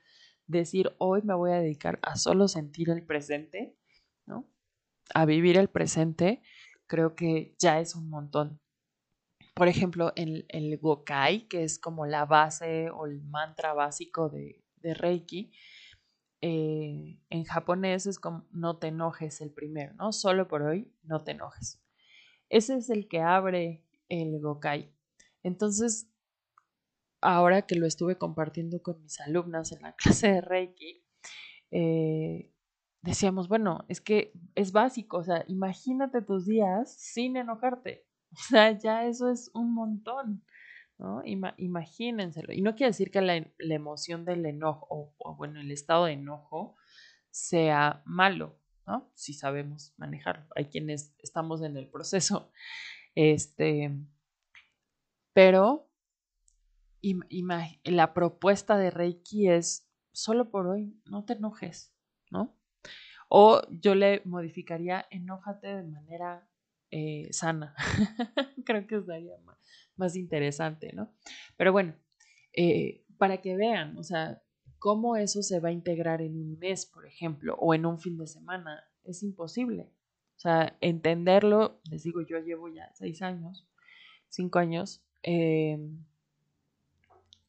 decir 0.46 0.90
hoy 0.96 1.20
me 1.20 1.34
voy 1.34 1.50
a 1.50 1.60
dedicar 1.60 1.98
a 2.00 2.16
solo 2.16 2.48
sentir 2.48 2.88
el 2.88 3.04
presente, 3.04 3.76
¿no? 4.24 4.48
A 5.14 5.26
vivir 5.26 5.58
el 5.58 5.68
presente, 5.68 6.40
creo 6.86 7.14
que 7.14 7.54
ya 7.58 7.78
es 7.78 7.94
un 7.94 8.08
montón. 8.08 8.61
Por 9.54 9.68
ejemplo, 9.68 10.12
el, 10.16 10.46
el 10.48 10.78
Gokai, 10.78 11.46
que 11.48 11.62
es 11.64 11.78
como 11.78 12.06
la 12.06 12.24
base 12.24 12.90
o 12.90 13.06
el 13.06 13.22
mantra 13.22 13.74
básico 13.74 14.28
de, 14.28 14.64
de 14.76 14.94
Reiki, 14.94 15.52
eh, 16.40 17.20
en 17.30 17.44
japonés 17.44 18.06
es 18.06 18.18
como 18.18 18.46
no 18.50 18.78
te 18.78 18.88
enojes 18.88 19.40
el 19.40 19.52
primero, 19.52 19.94
¿no? 19.94 20.12
Solo 20.12 20.48
por 20.48 20.62
hoy, 20.62 20.92
no 21.04 21.22
te 21.22 21.32
enojes. 21.32 21.80
Ese 22.48 22.76
es 22.76 22.90
el 22.90 23.08
que 23.08 23.20
abre 23.20 23.84
el 24.08 24.40
Gokai. 24.40 24.92
Entonces, 25.42 26.08
ahora 27.20 27.62
que 27.62 27.76
lo 27.76 27.86
estuve 27.86 28.18
compartiendo 28.18 28.82
con 28.82 29.00
mis 29.02 29.20
alumnas 29.20 29.72
en 29.72 29.82
la 29.82 29.92
clase 29.96 30.28
de 30.32 30.40
Reiki, 30.40 31.04
eh, 31.70 32.52
decíamos, 33.02 33.48
bueno, 33.48 33.84
es 33.88 34.00
que 34.00 34.32
es 34.54 34.72
básico, 34.72 35.18
o 35.18 35.24
sea, 35.24 35.44
imagínate 35.48 36.22
tus 36.22 36.46
días 36.46 36.92
sin 36.94 37.36
enojarte. 37.36 38.04
O 38.38 38.42
sea, 38.48 38.72
ya 38.78 39.06
eso 39.06 39.30
es 39.30 39.50
un 39.54 39.74
montón, 39.74 40.42
¿no? 40.98 41.22
imagínenselo. 41.24 42.52
Y 42.52 42.62
no 42.62 42.74
quiere 42.74 42.90
decir 42.90 43.10
que 43.10 43.20
la, 43.20 43.44
emoción 43.58 44.24
del 44.24 44.46
enojo, 44.46 44.86
o, 44.88 45.14
o, 45.18 45.36
bueno, 45.36 45.60
el 45.60 45.70
estado 45.70 46.06
de 46.06 46.12
enojo 46.12 46.76
sea 47.30 48.02
malo, 48.06 48.58
¿no? 48.86 49.10
Si 49.14 49.34
sabemos 49.34 49.92
manejarlo. 49.96 50.46
Hay 50.56 50.66
quienes 50.66 51.14
estamos 51.18 51.62
en 51.62 51.76
el 51.76 51.88
proceso. 51.88 52.50
Este, 53.14 53.90
pero 55.34 55.90
la 57.84 58.14
propuesta 58.14 58.78
de 58.78 58.90
Reiki 58.90 59.50
es 59.50 59.86
solo 60.12 60.50
por 60.50 60.66
hoy, 60.66 60.98
no 61.04 61.24
te 61.24 61.34
enojes, 61.34 61.94
¿no? 62.30 62.56
O 63.28 63.62
yo 63.70 63.94
le 63.94 64.22
modificaría, 64.24 65.06
enójate 65.10 65.68
de 65.76 65.82
manera 65.84 66.48
eh, 66.92 67.28
sana. 67.32 67.74
Creo 68.64 68.86
que 68.86 68.98
estaría 68.98 69.36
más, 69.38 69.58
más, 69.96 70.14
interesante, 70.14 70.92
¿no? 70.92 71.12
Pero 71.56 71.72
bueno, 71.72 71.94
eh, 72.52 73.04
para 73.18 73.38
que 73.42 73.56
vean, 73.56 73.98
o 73.98 74.04
sea, 74.04 74.40
¿Cómo 74.82 75.14
eso 75.14 75.44
se 75.44 75.60
va 75.60 75.68
a 75.68 75.72
integrar 75.72 76.22
en 76.22 76.36
un 76.36 76.58
mes, 76.58 76.86
por 76.86 77.06
ejemplo, 77.06 77.54
o 77.60 77.72
en 77.72 77.86
un 77.86 78.00
fin 78.00 78.18
de 78.18 78.26
semana? 78.26 78.82
Es 79.04 79.22
imposible. 79.22 79.92
O 80.36 80.40
sea, 80.40 80.76
entenderlo, 80.80 81.80
les 81.88 82.02
digo, 82.02 82.20
yo 82.22 82.40
llevo 82.40 82.68
ya 82.68 82.90
seis 82.92 83.22
años, 83.22 83.64
cinco 84.28 84.58
años, 84.58 85.00
em, 85.22 86.04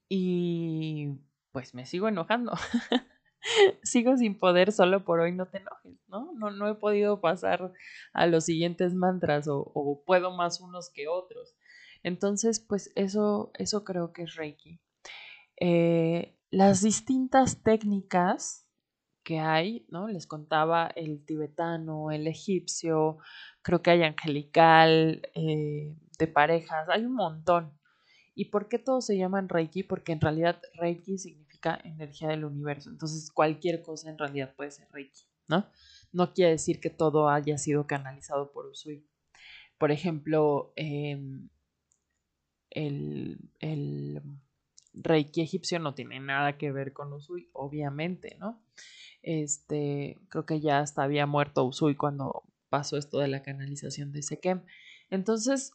y 0.08 1.18
pues 1.52 1.74
me 1.74 1.88
sigo 1.88 2.08
enojando. 2.08 2.52
sigo 3.84 4.18
sin 4.18 4.38
poder 4.38 4.72
solo 4.72 5.04
por 5.04 5.20
hoy 5.20 5.34
no 5.34 5.46
te 5.48 5.58
enojes, 5.60 6.00
¿no? 6.08 6.34
No, 6.34 6.52
no 6.52 6.68
he 6.68 6.76
podido 6.76 7.22
pasar 7.22 7.74
a 8.14 8.28
los 8.28 8.46
siguientes 8.46 8.94
mantras 8.94 9.48
o, 9.50 10.04
puedo 10.06 10.32
más 10.32 10.62
unos 10.62 10.90
que 10.90 11.08
otros. 11.08 11.56
Entonces, 12.04 12.60
pues 12.60 12.92
eso, 12.96 13.52
eso 13.58 13.84
creo 13.84 14.12
que 14.14 14.24
es 14.24 14.36
Reiki. 14.36 14.80
Eh, 15.60 16.38
las 16.52 16.82
distintas 16.82 17.64
técnicas 17.64 18.68
que 19.24 19.40
hay, 19.40 19.86
¿no? 19.90 20.08
Les 20.08 20.28
contaba 20.28 20.88
el 20.96 21.26
tibetano, 21.26 22.12
el 22.12 22.28
egipcio, 22.28 23.18
creo 23.62 23.82
que 23.82 23.92
hay 23.92 24.04
angelical, 24.04 25.22
eh, 25.34 25.96
de 26.20 26.28
parejas, 26.28 26.90
hay 26.90 27.06
un 27.06 27.16
montón. 27.16 27.80
¿Y 28.36 28.46
por 28.46 28.68
qué 28.68 28.80
todos 28.80 29.06
se 29.06 29.18
llaman 29.18 29.48
Reiki? 29.48 29.84
Porque 29.84 30.12
en 30.12 30.22
realidad 30.22 30.62
Reiki 30.76 31.18
significa 31.18 31.53
energía 31.84 32.30
del 32.30 32.46
universo. 32.46 32.90
Entonces 32.90 33.32
cualquier 33.32 33.82
cosa 33.82 34.10
en 34.10 34.18
realidad 34.18 34.54
puede 34.56 34.72
ser 34.72 34.88
Reiki, 34.92 35.24
¿no? 35.48 35.70
No 36.12 36.34
quiere 36.34 36.52
decir 36.52 36.80
que 36.80 36.90
todo 36.90 37.30
haya 37.30 37.58
sido 37.58 37.88
canalizado 37.88 38.52
por 38.52 38.66
Usui. 38.68 39.08
Por 39.78 39.92
ejemplo, 39.92 40.74
em, 40.76 41.50
el, 42.70 43.40
el 43.60 44.22
Reiki 44.94 45.42
egipcio 45.42 45.80
no 45.80 45.96
tiene 45.96 46.20
nada 46.20 46.58
que 46.58 46.72
ver 46.72 46.94
con 46.94 47.12
Usui, 47.14 47.50
obviamente, 47.54 48.36
¿no? 48.40 48.64
Este, 49.22 50.20
creo 50.30 50.46
que 50.46 50.60
ya 50.60 50.80
hasta 50.80 51.04
había 51.04 51.26
muerto 51.26 51.64
Usui 51.64 51.96
cuando 51.96 52.44
pasó 52.70 52.98
esto 52.98 53.20
de 53.20 53.28
la 53.28 53.42
canalización 53.42 54.12
de 54.12 54.22
Sekem. 54.22 54.64
Entonces, 55.10 55.74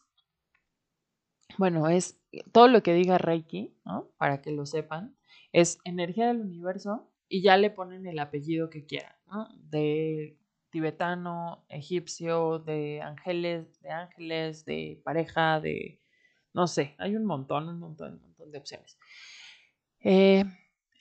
bueno, 1.57 1.89
es 1.89 2.19
todo 2.51 2.67
lo 2.67 2.83
que 2.83 2.93
diga 2.93 3.17
Reiki, 3.17 3.75
¿no? 3.85 4.11
Para 4.17 4.41
que 4.41 4.51
lo 4.51 4.65
sepan, 4.65 5.15
es 5.51 5.79
energía 5.83 6.27
del 6.27 6.41
universo 6.41 7.11
y 7.27 7.41
ya 7.41 7.57
le 7.57 7.69
ponen 7.69 8.05
el 8.07 8.19
apellido 8.19 8.69
que 8.69 8.85
quieran, 8.85 9.15
¿no? 9.27 9.47
De 9.55 10.37
tibetano, 10.69 11.65
egipcio, 11.69 12.59
de 12.59 13.01
ángeles, 13.01 13.81
de 13.81 13.89
ángeles, 13.89 14.65
de 14.65 15.01
pareja, 15.03 15.59
de 15.59 15.99
no 16.53 16.67
sé, 16.67 16.95
hay 16.97 17.15
un 17.15 17.25
montón, 17.25 17.69
un 17.69 17.79
montón, 17.79 18.13
un 18.13 18.21
montón 18.21 18.51
de 18.51 18.57
opciones. 18.57 18.97
Eh, 20.01 20.43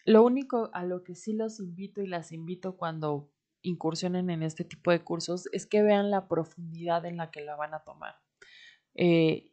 lo 0.04 0.22
único 0.22 0.70
a 0.72 0.84
lo 0.84 1.04
que 1.04 1.14
sí 1.14 1.32
los 1.32 1.61
invito 1.61 2.02
y 2.02 2.06
las 2.06 2.32
invito 2.32 2.76
cuando 2.76 3.30
incursionen 3.62 4.30
en 4.30 4.42
este 4.42 4.64
tipo 4.64 4.90
de 4.90 5.02
cursos 5.02 5.48
es 5.52 5.66
que 5.66 5.82
vean 5.82 6.11
la 6.11 6.28
profundidad 6.28 7.04
en 7.04 7.16
la 7.16 7.30
que 7.30 7.40
la 7.40 7.56
van 7.56 7.74
a 7.74 7.80
tomar 7.80 8.16
eh, 8.94 9.52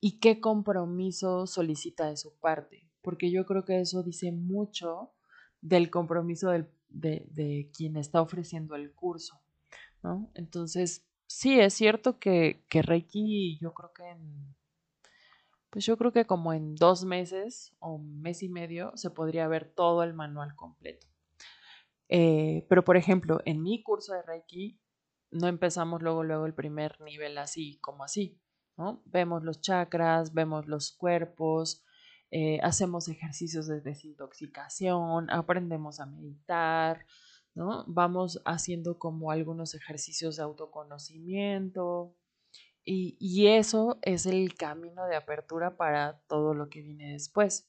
y 0.00 0.20
qué 0.20 0.40
compromiso 0.40 1.46
solicita 1.46 2.08
de 2.08 2.16
su 2.16 2.38
parte, 2.38 2.88
porque 3.06 3.30
yo 3.30 3.46
creo 3.46 3.64
que 3.64 3.80
eso 3.80 4.02
dice 4.02 4.32
mucho 4.32 5.12
del 5.60 5.90
compromiso 5.90 6.50
de, 6.50 6.66
de, 6.88 7.70
quien 7.72 7.96
está 7.96 8.20
ofreciendo 8.20 8.74
el 8.74 8.92
curso, 8.92 9.40
¿no? 10.02 10.28
Entonces, 10.34 11.06
sí, 11.28 11.60
es 11.60 11.72
cierto 11.74 12.18
que, 12.18 12.64
que 12.68 12.82
Reiki, 12.82 13.60
yo 13.60 13.72
creo 13.74 13.92
que 13.92 14.08
en, 14.10 14.56
pues 15.70 15.86
yo 15.86 15.96
creo 15.96 16.12
que 16.12 16.26
como 16.26 16.52
en 16.52 16.74
dos 16.74 17.04
meses 17.04 17.76
o 17.78 17.98
mes 17.98 18.42
y 18.42 18.48
medio 18.48 18.90
se 18.96 19.10
podría 19.10 19.46
ver 19.46 19.72
todo 19.72 20.02
el 20.02 20.12
manual 20.12 20.56
completo. 20.56 21.06
Eh, 22.08 22.66
pero, 22.68 22.84
por 22.84 22.96
ejemplo, 22.96 23.40
en 23.44 23.62
mi 23.62 23.84
curso 23.84 24.14
de 24.14 24.22
Reiki 24.22 24.80
no 25.30 25.46
empezamos 25.46 26.02
luego, 26.02 26.24
luego 26.24 26.44
el 26.44 26.54
primer 26.54 27.00
nivel 27.02 27.38
así 27.38 27.78
como 27.78 28.02
así, 28.02 28.40
¿no? 28.76 29.00
Vemos 29.04 29.44
los 29.44 29.60
chakras, 29.60 30.34
vemos 30.34 30.66
los 30.66 30.90
cuerpos, 30.90 31.84
eh, 32.30 32.58
hacemos 32.62 33.08
ejercicios 33.08 33.66
de 33.66 33.80
desintoxicación, 33.80 35.30
aprendemos 35.30 36.00
a 36.00 36.06
meditar, 36.06 37.06
¿no? 37.54 37.84
Vamos 37.86 38.42
haciendo 38.44 38.98
como 38.98 39.30
algunos 39.30 39.74
ejercicios 39.74 40.36
de 40.36 40.42
autoconocimiento 40.42 42.14
y, 42.84 43.16
y 43.20 43.48
eso 43.48 43.98
es 44.02 44.26
el 44.26 44.54
camino 44.54 45.06
de 45.06 45.16
apertura 45.16 45.76
para 45.76 46.20
todo 46.28 46.54
lo 46.54 46.68
que 46.68 46.82
viene 46.82 47.12
después. 47.12 47.68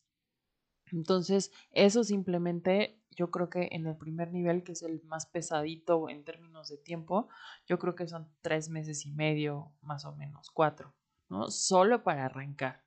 Entonces, 0.91 1.51
eso 1.71 2.03
simplemente 2.03 3.01
yo 3.17 3.31
creo 3.31 3.49
que 3.49 3.69
en 3.71 3.87
el 3.87 3.97
primer 3.97 4.31
nivel, 4.31 4.63
que 4.63 4.73
es 4.73 4.83
el 4.83 5.01
más 5.03 5.25
pesadito 5.25 6.07
en 6.09 6.23
términos 6.23 6.69
de 6.69 6.77
tiempo, 6.77 7.27
yo 7.65 7.79
creo 7.79 7.95
que 7.95 8.07
son 8.07 8.31
tres 8.41 8.69
meses 8.69 9.05
y 9.05 9.11
medio, 9.11 9.73
más 9.81 10.05
o 10.05 10.15
menos, 10.15 10.51
cuatro, 10.51 10.93
¿no? 11.27 11.49
Solo 11.49 12.03
para 12.03 12.25
arrancar. 12.25 12.86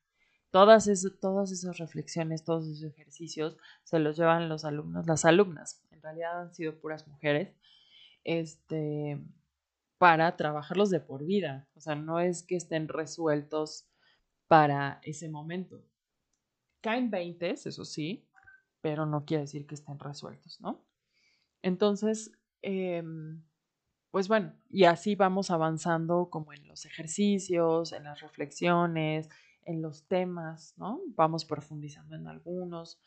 Todas, 0.51 0.89
todas 1.21 1.53
esas 1.53 1.79
reflexiones, 1.79 2.45
todos 2.45 2.67
esos 2.67 2.85
ejercicios 2.85 3.57
se 3.85 3.99
los 4.01 4.17
llevan 4.17 4.49
los 4.49 4.65
alumnos, 4.65 5.07
las 5.07 5.25
alumnas, 5.25 5.83
en 5.91 6.03
realidad 6.03 6.41
han 6.41 6.55
sido 6.55 6.79
puras 6.81 7.07
mujeres, 7.07 7.55
este, 8.25 9.21
para 9.99 10.37
trabajarlos 10.37 10.91
de 10.91 11.01
por 11.01 11.25
vida. 11.25 11.69
O 11.75 11.81
sea, 11.81 11.95
no 11.95 12.21
es 12.21 12.43
que 12.43 12.57
estén 12.57 12.89
resueltos 12.89 13.87
para 14.49 15.01
ese 15.05 15.29
momento. 15.29 15.85
Caen 16.81 17.11
20, 17.11 17.51
eso 17.51 17.85
sí, 17.85 18.27
pero 18.81 19.07
no 19.07 19.25
quiere 19.25 19.43
decir 19.43 19.67
que 19.67 19.75
estén 19.75 19.99
resueltos, 19.99 20.61
¿no? 20.61 20.83
Entonces, 21.63 22.33
em, 22.63 23.43
pues 24.11 24.27
bueno, 24.27 24.55
y 24.69 24.85
así 24.85 25.15
vamos 25.15 25.51
avanzando 25.51 26.31
como 26.31 26.53
en 26.53 26.67
los 26.67 26.87
ejercicios, 26.87 27.93
en 27.93 28.05
las 28.05 28.21
reflexiones, 28.21 29.29
en 29.71 29.83
los 29.83 30.07
temas, 30.07 30.75
¿no? 30.77 31.01
Vamos 31.17 31.45
profundizando 31.45 32.17
en 32.17 32.27
algunos, 32.29 33.01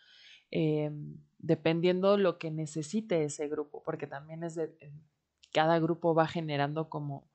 em, 0.52 1.18
dependiendo 1.40 2.18
lo 2.18 2.38
que 2.38 2.52
necesite 2.52 3.24
ese 3.24 3.48
grupo, 3.48 3.84
porque 3.84 4.08
también 4.08 4.44
es 4.44 4.56
de, 4.56 4.76
em, 4.82 5.02
cada 5.54 5.80
grupo 5.80 6.16
va 6.16 6.28
generando 6.28 6.90
como, 6.90 7.30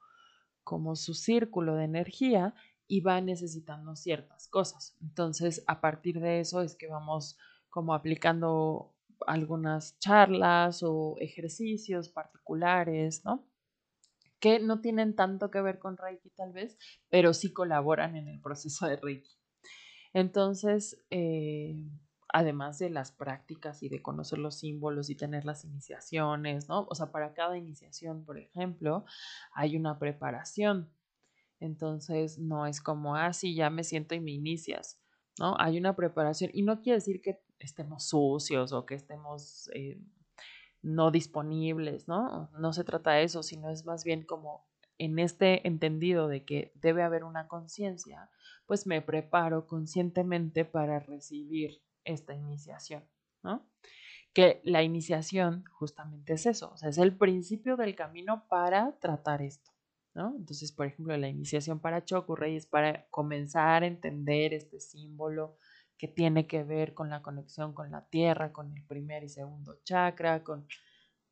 como 0.64 0.96
su 0.96 1.14
círculo 1.14 1.74
de 1.76 1.84
energía 1.84 2.54
y 2.88 3.00
va 3.00 3.20
necesitando 3.20 3.96
ciertas 3.96 4.48
cosas. 4.48 4.96
Entonces, 5.00 5.62
a 5.66 5.80
partir 5.80 6.20
de 6.20 6.40
eso 6.40 6.62
es 6.62 6.74
que 6.76 6.88
vamos 6.88 7.38
como 7.70 7.94
aplicando 7.94 8.94
algunas 9.26 9.98
charlas 9.98 10.82
o 10.82 11.16
ejercicios 11.20 12.08
particulares, 12.08 13.24
¿no? 13.24 13.47
Que 14.40 14.60
no 14.60 14.80
tienen 14.80 15.16
tanto 15.16 15.50
que 15.50 15.60
ver 15.60 15.78
con 15.78 15.96
Reiki 15.96 16.30
tal 16.30 16.52
vez, 16.52 16.78
pero 17.08 17.34
sí 17.34 17.52
colaboran 17.52 18.16
en 18.16 18.28
el 18.28 18.40
proceso 18.40 18.86
de 18.86 18.96
Reiki. 18.96 19.38
Entonces, 20.12 21.04
eh, 21.10 21.84
además 22.32 22.78
de 22.78 22.90
las 22.90 23.12
prácticas 23.12 23.82
y 23.82 23.88
de 23.88 24.02
conocer 24.02 24.38
los 24.38 24.58
símbolos 24.58 25.10
y 25.10 25.16
tener 25.16 25.44
las 25.44 25.64
iniciaciones, 25.64 26.68
¿no? 26.68 26.86
O 26.88 26.94
sea, 26.94 27.10
para 27.10 27.32
cada 27.34 27.56
iniciación, 27.56 28.24
por 28.24 28.38
ejemplo, 28.38 29.04
hay 29.52 29.76
una 29.76 29.98
preparación. 29.98 30.92
Entonces, 31.60 32.38
no 32.38 32.66
es 32.66 32.80
como, 32.80 33.16
ah, 33.16 33.32
sí, 33.32 33.54
ya 33.54 33.70
me 33.70 33.84
siento 33.84 34.14
y 34.14 34.20
me 34.20 34.30
inicias, 34.32 35.00
¿no? 35.38 35.56
Hay 35.58 35.78
una 35.78 35.96
preparación 35.96 36.50
y 36.52 36.62
no 36.62 36.80
quiere 36.80 36.98
decir 36.98 37.20
que 37.20 37.40
estemos 37.58 38.08
sucios 38.08 38.72
o 38.72 38.86
que 38.86 38.94
estemos 38.94 39.68
eh, 39.74 40.00
no 40.82 41.10
disponibles, 41.10 42.08
¿no? 42.08 42.50
No 42.58 42.72
se 42.72 42.84
trata 42.84 43.12
de 43.12 43.24
eso, 43.24 43.42
sino 43.42 43.70
es 43.70 43.84
más 43.84 44.04
bien 44.04 44.24
como 44.24 44.66
en 44.98 45.18
este 45.18 45.66
entendido 45.66 46.28
de 46.28 46.44
que 46.44 46.72
debe 46.74 47.02
haber 47.02 47.24
una 47.24 47.48
conciencia, 47.48 48.30
pues 48.66 48.86
me 48.86 49.00
preparo 49.00 49.66
conscientemente 49.66 50.64
para 50.64 50.98
recibir 50.98 51.80
esta 52.04 52.34
iniciación, 52.34 53.04
¿no? 53.42 53.66
Que 54.32 54.60
la 54.64 54.82
iniciación 54.82 55.64
justamente 55.72 56.34
es 56.34 56.46
eso, 56.46 56.72
o 56.72 56.76
sea, 56.76 56.88
es 56.90 56.98
el 56.98 57.16
principio 57.16 57.76
del 57.76 57.94
camino 57.94 58.46
para 58.48 58.98
tratar 58.98 59.42
esto, 59.42 59.70
¿no? 60.14 60.34
Entonces, 60.36 60.72
por 60.72 60.86
ejemplo, 60.86 61.16
la 61.16 61.28
iniciación 61.28 61.80
para 61.80 62.04
Chokurei 62.04 62.56
es 62.56 62.66
para 62.66 63.06
comenzar 63.10 63.84
a 63.84 63.86
entender 63.86 64.52
este 64.52 64.80
símbolo, 64.80 65.56
que 65.98 66.08
tiene 66.08 66.46
que 66.46 66.62
ver 66.62 66.94
con 66.94 67.10
la 67.10 67.22
conexión 67.22 67.74
con 67.74 67.90
la 67.90 68.06
tierra, 68.06 68.52
con 68.52 68.72
el 68.72 68.84
primer 68.84 69.24
y 69.24 69.28
segundo 69.28 69.80
chakra, 69.84 70.44
con... 70.44 70.66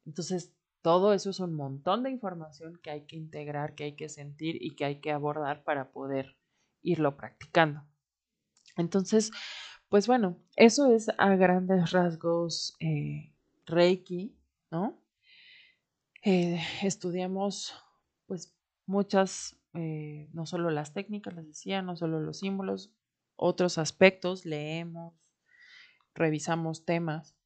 Entonces, 0.05 0.55
todo 0.83 1.13
eso 1.15 1.31
es 1.31 1.41
un 1.41 1.55
montón 1.55 2.03
de 2.03 2.11
información 2.11 2.79
que 2.83 2.91
hay 2.91 3.07
que 3.07 3.17
integrar, 3.17 3.75
que 3.75 3.85
hay 3.85 3.97
que 3.97 4.09
sentir 4.09 4.61
y 4.61 4.77
que 4.77 4.85
hay 4.85 5.01
que 5.01 5.13
abordar 5.13 5.65
para 5.65 5.91
poder 5.93 6.37
irlo 6.83 7.17
practicando. 7.17 7.83
Entonces, 8.77 9.31
pues 9.89 10.07
bueno, 10.07 10.37
eso 10.57 10.93
es 10.93 11.11
a 11.17 11.35
grandes 11.37 11.93
rasgos 11.93 12.77
eh, 12.81 13.33
Reiki, 13.67 14.37
¿no? 14.71 15.01
Eh, 16.23 16.61
estudiamos 16.83 17.73
pues 18.27 18.57
muchas, 18.85 19.57
eh, 19.75 20.29
no 20.33 20.47
solo 20.47 20.71
las 20.71 20.93
técnicas, 20.93 21.35
les 21.35 21.47
decía, 21.47 21.83
no 21.83 21.97
solo 21.97 22.21
los 22.21 22.41
símbolos, 22.41 22.93
otros 23.37 23.79
aspectos, 23.79 24.45
leemos, 24.45 25.15
revisamos 26.15 26.85
temas. 26.85 27.37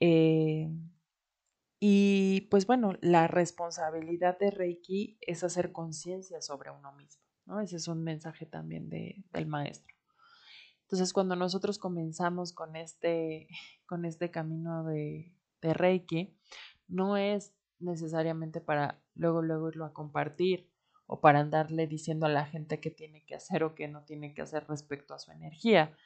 Eh, 0.00 0.68
y 1.80 2.42
pues 2.50 2.66
bueno, 2.66 2.94
la 3.00 3.28
responsabilidad 3.28 4.38
de 4.38 4.50
Reiki 4.50 5.18
es 5.20 5.44
hacer 5.44 5.70
conciencia 5.70 6.40
sobre 6.40 6.70
uno 6.70 6.92
mismo, 6.92 7.22
¿no? 7.46 7.60
Ese 7.60 7.76
es 7.76 7.86
un 7.86 8.02
mensaje 8.02 8.46
también 8.46 8.88
de, 8.88 9.24
del 9.32 9.46
maestro. 9.46 9.94
Entonces, 10.82 11.12
cuando 11.12 11.36
nosotros 11.36 11.78
comenzamos 11.78 12.52
con 12.52 12.74
este, 12.74 13.46
con 13.86 14.06
este 14.06 14.30
camino 14.30 14.84
de, 14.84 15.34
de 15.60 15.74
Reiki, 15.74 16.34
no 16.88 17.16
es 17.16 17.52
necesariamente 17.78 18.60
para 18.60 19.00
luego, 19.14 19.42
luego 19.42 19.68
irlo 19.68 19.84
a 19.84 19.92
compartir 19.92 20.68
o 21.08 21.20
para 21.20 21.40
andarle 21.40 21.86
diciendo 21.86 22.26
a 22.26 22.28
la 22.28 22.44
gente 22.44 22.80
qué 22.80 22.90
tiene 22.90 23.24
que 23.24 23.34
hacer 23.34 23.64
o 23.64 23.74
qué 23.74 23.88
no 23.88 24.02
tiene 24.04 24.34
que 24.34 24.42
hacer 24.42 24.66
respecto 24.68 25.14
a 25.14 25.18
su 25.18 25.32
energía. 25.32 25.96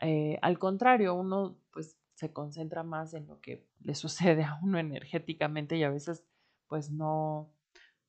Eh, 0.00 0.38
al 0.40 0.58
contrario, 0.58 1.14
uno 1.14 1.58
pues 1.70 1.98
se 2.14 2.32
concentra 2.32 2.82
más 2.82 3.12
en 3.12 3.26
lo 3.26 3.40
que 3.40 3.66
le 3.82 3.94
sucede 3.94 4.42
a 4.42 4.58
uno 4.62 4.78
energéticamente 4.78 5.76
y 5.76 5.84
a 5.84 5.90
veces 5.90 6.24
pues 6.66 6.90
no, 6.90 7.52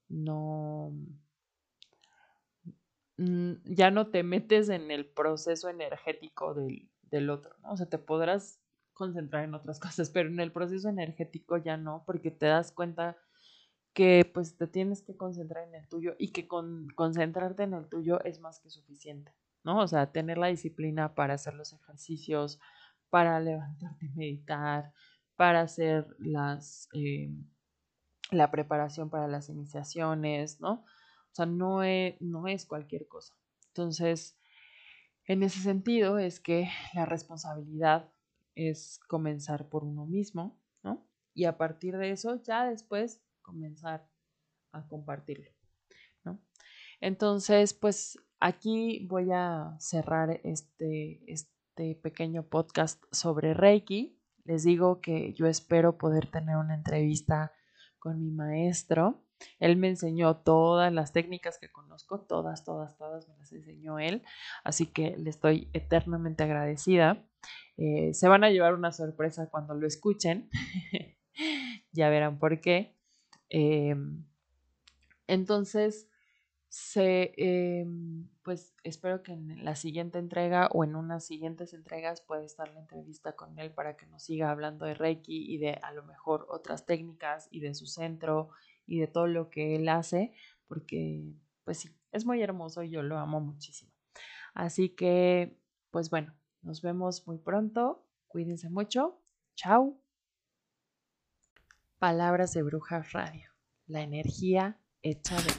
no, 0.07 0.93
mm, 3.17 3.53
ya 3.65 3.91
no 3.91 4.07
te 4.07 4.23
metes 4.23 4.69
en 4.69 4.91
el 4.91 5.05
proceso 5.05 5.67
energético 5.67 6.53
del, 6.53 6.89
del 7.01 7.29
otro, 7.29 7.53
¿no? 7.62 7.73
O 7.73 7.77
sea, 7.77 7.88
te 7.88 7.97
podrás 7.97 8.62
concentrar 8.93 9.43
en 9.43 9.55
otras 9.55 9.77
cosas, 9.81 10.09
pero 10.09 10.29
en 10.29 10.39
el 10.39 10.53
proceso 10.53 10.88
energético 10.88 11.57
ya 11.57 11.75
no, 11.75 12.03
porque 12.05 12.31
te 12.31 12.45
das 12.45 12.71
cuenta 12.71 13.17
que 13.93 14.29
pues 14.34 14.58
te 14.58 14.67
tienes 14.67 15.01
que 15.01 15.15
concentrar 15.15 15.67
en 15.67 15.75
el 15.75 15.88
tuyo 15.88 16.15
y 16.17 16.32
que 16.32 16.47
con 16.47 16.88
concentrarte 16.95 17.63
en 17.63 17.73
el 17.73 17.88
tuyo 17.88 18.23
es 18.23 18.39
más 18.39 18.60
que 18.60 18.69
suficiente, 18.69 19.34
¿no? 19.63 19.79
O 19.79 19.88
sea, 19.88 20.12
tener 20.12 20.38
la 20.38 20.47
disciplina 20.47 21.13
para 21.13 21.36
hacer 21.36 21.53
los 21.53 21.73
ejercicios, 21.73 22.60
para 23.10 23.39
levantarte 23.39 24.08
y 24.08 24.10
meditar, 24.10 24.93
para 25.36 25.62
hacer 25.62 26.08
las, 26.17 26.89
eh, 26.93 27.32
la 28.32 28.49
preparación 28.49 29.10
para 29.10 29.27
las 29.27 29.49
iniciaciones, 29.49 30.60
¿no? 30.60 30.86
O 31.32 31.36
sea, 31.36 31.45
no 31.45 31.84
es, 31.84 32.19
no 32.19 32.47
es 32.47 32.65
cualquier 32.65 33.08
cosa. 33.08 33.36
Entonces, 33.67 34.38
en 35.25 35.43
ese 35.43 35.60
sentido 35.60 36.17
es 36.17 36.39
que 36.39 36.69
la 36.93 37.06
responsabilidad 37.06 38.12
es 38.56 38.99
comenzar 39.08 39.69
por 39.69 39.84
uno 39.84 40.06
mismo, 40.06 40.60
¿no? 40.84 41.08
Y 41.34 41.45
a 41.45 41.58
partir 41.58 41.97
de 41.97 42.12
eso, 42.12 42.41
ya 42.43 42.65
después 42.65 43.22
comenzar 43.43 44.10
a 44.71 44.88
compartirlo, 44.88 45.51
¿no? 46.23 46.39
Entonces, 46.99 47.73
pues 47.75 48.17
aquí 48.39 49.06
voy 49.08 49.29
a 49.32 49.75
cerrar 49.79 50.41
este, 50.43 51.21
este 51.32 51.95
pequeño 52.01 52.43
podcast 52.43 53.03
sobre 53.12 53.53
Reiki. 53.53 54.19
Les 54.45 54.63
digo 54.63 54.99
que 54.99 55.34
yo 55.34 55.47
espero 55.47 55.97
poder 55.97 56.27
tener 56.27 56.58
una 56.58 56.73
entrevista 56.73 57.53
con 57.99 58.19
mi 58.19 58.32
maestro. 58.32 59.23
Él 59.60 59.77
me 59.77 59.89
enseñó 59.89 60.38
todas 60.38 60.91
las 60.91 61.12
técnicas 61.12 61.58
que 61.60 61.71
conozco, 61.71 62.21
todas, 62.21 62.63
todas, 62.63 62.97
todas 62.97 63.27
me 63.27 63.38
las 63.38 63.51
enseñó 63.51 63.99
él. 63.99 64.23
Así 64.63 64.88
que 64.88 65.15
le 65.17 65.29
estoy 65.29 65.69
eternamente 65.73 66.43
agradecida. 66.43 67.25
Eh, 67.77 68.13
se 68.13 68.27
van 68.27 68.43
a 68.43 68.49
llevar 68.49 68.73
una 68.73 68.91
sorpresa 68.91 69.49
cuando 69.49 69.73
lo 69.73 69.88
escuchen. 69.88 70.49
ya 71.91 72.10
verán 72.10 72.39
por 72.39 72.62
qué. 72.62 72.95
Em, 73.53 74.25
entonces, 75.27 76.09
se, 76.69 77.33
em, 77.37 78.29
pues 78.43 78.75
espero 78.83 79.23
que 79.23 79.33
en 79.33 79.63
la 79.65 79.75
siguiente 79.75 80.19
entrega 80.19 80.69
o 80.73 80.83
en 80.83 80.95
unas 80.95 81.25
siguientes 81.25 81.73
entregas 81.73 82.21
pueda 82.21 82.43
estar 82.43 82.73
la 82.73 82.79
entrevista 82.81 83.33
con 83.35 83.59
él 83.59 83.71
para 83.73 83.97
que 83.97 84.07
nos 84.07 84.23
siga 84.23 84.51
hablando 84.51 84.85
de 84.85 84.95
Reiki 84.95 85.53
y 85.53 85.59
de 85.59 85.73
a 85.83 85.93
lo 85.93 86.03
mejor 86.03 86.47
otras 86.49 86.85
técnicas 86.85 87.47
y 87.51 87.61
de 87.61 87.75
su 87.75 87.87
centro 87.87 88.49
y 88.87 88.99
de 88.99 89.07
todo 89.07 89.27
lo 89.27 89.49
que 89.49 89.75
él 89.75 89.89
hace, 89.89 90.33
porque 90.67 91.35
pues 91.63 91.79
sí, 91.79 91.89
es 92.11 92.25
muy 92.25 92.41
hermoso 92.41 92.83
y 92.83 92.89
yo 92.91 93.03
lo 93.03 93.17
amo 93.19 93.39
muchísimo. 93.41 93.91
Así 94.55 94.89
que, 94.89 95.59
pues 95.91 96.09
bueno, 96.09 96.35
nos 96.63 96.81
vemos 96.81 97.27
muy 97.27 97.37
pronto. 97.39 98.07
Cuídense 98.27 98.69
mucho. 98.69 99.21
Chao. 99.55 100.02
Palabras 102.03 102.51
de 102.51 102.63
Brujas 102.63 103.13
Radio. 103.13 103.49
La 103.87 104.01
energía 104.01 104.77
hecha 105.03 105.37
de... 105.37 105.53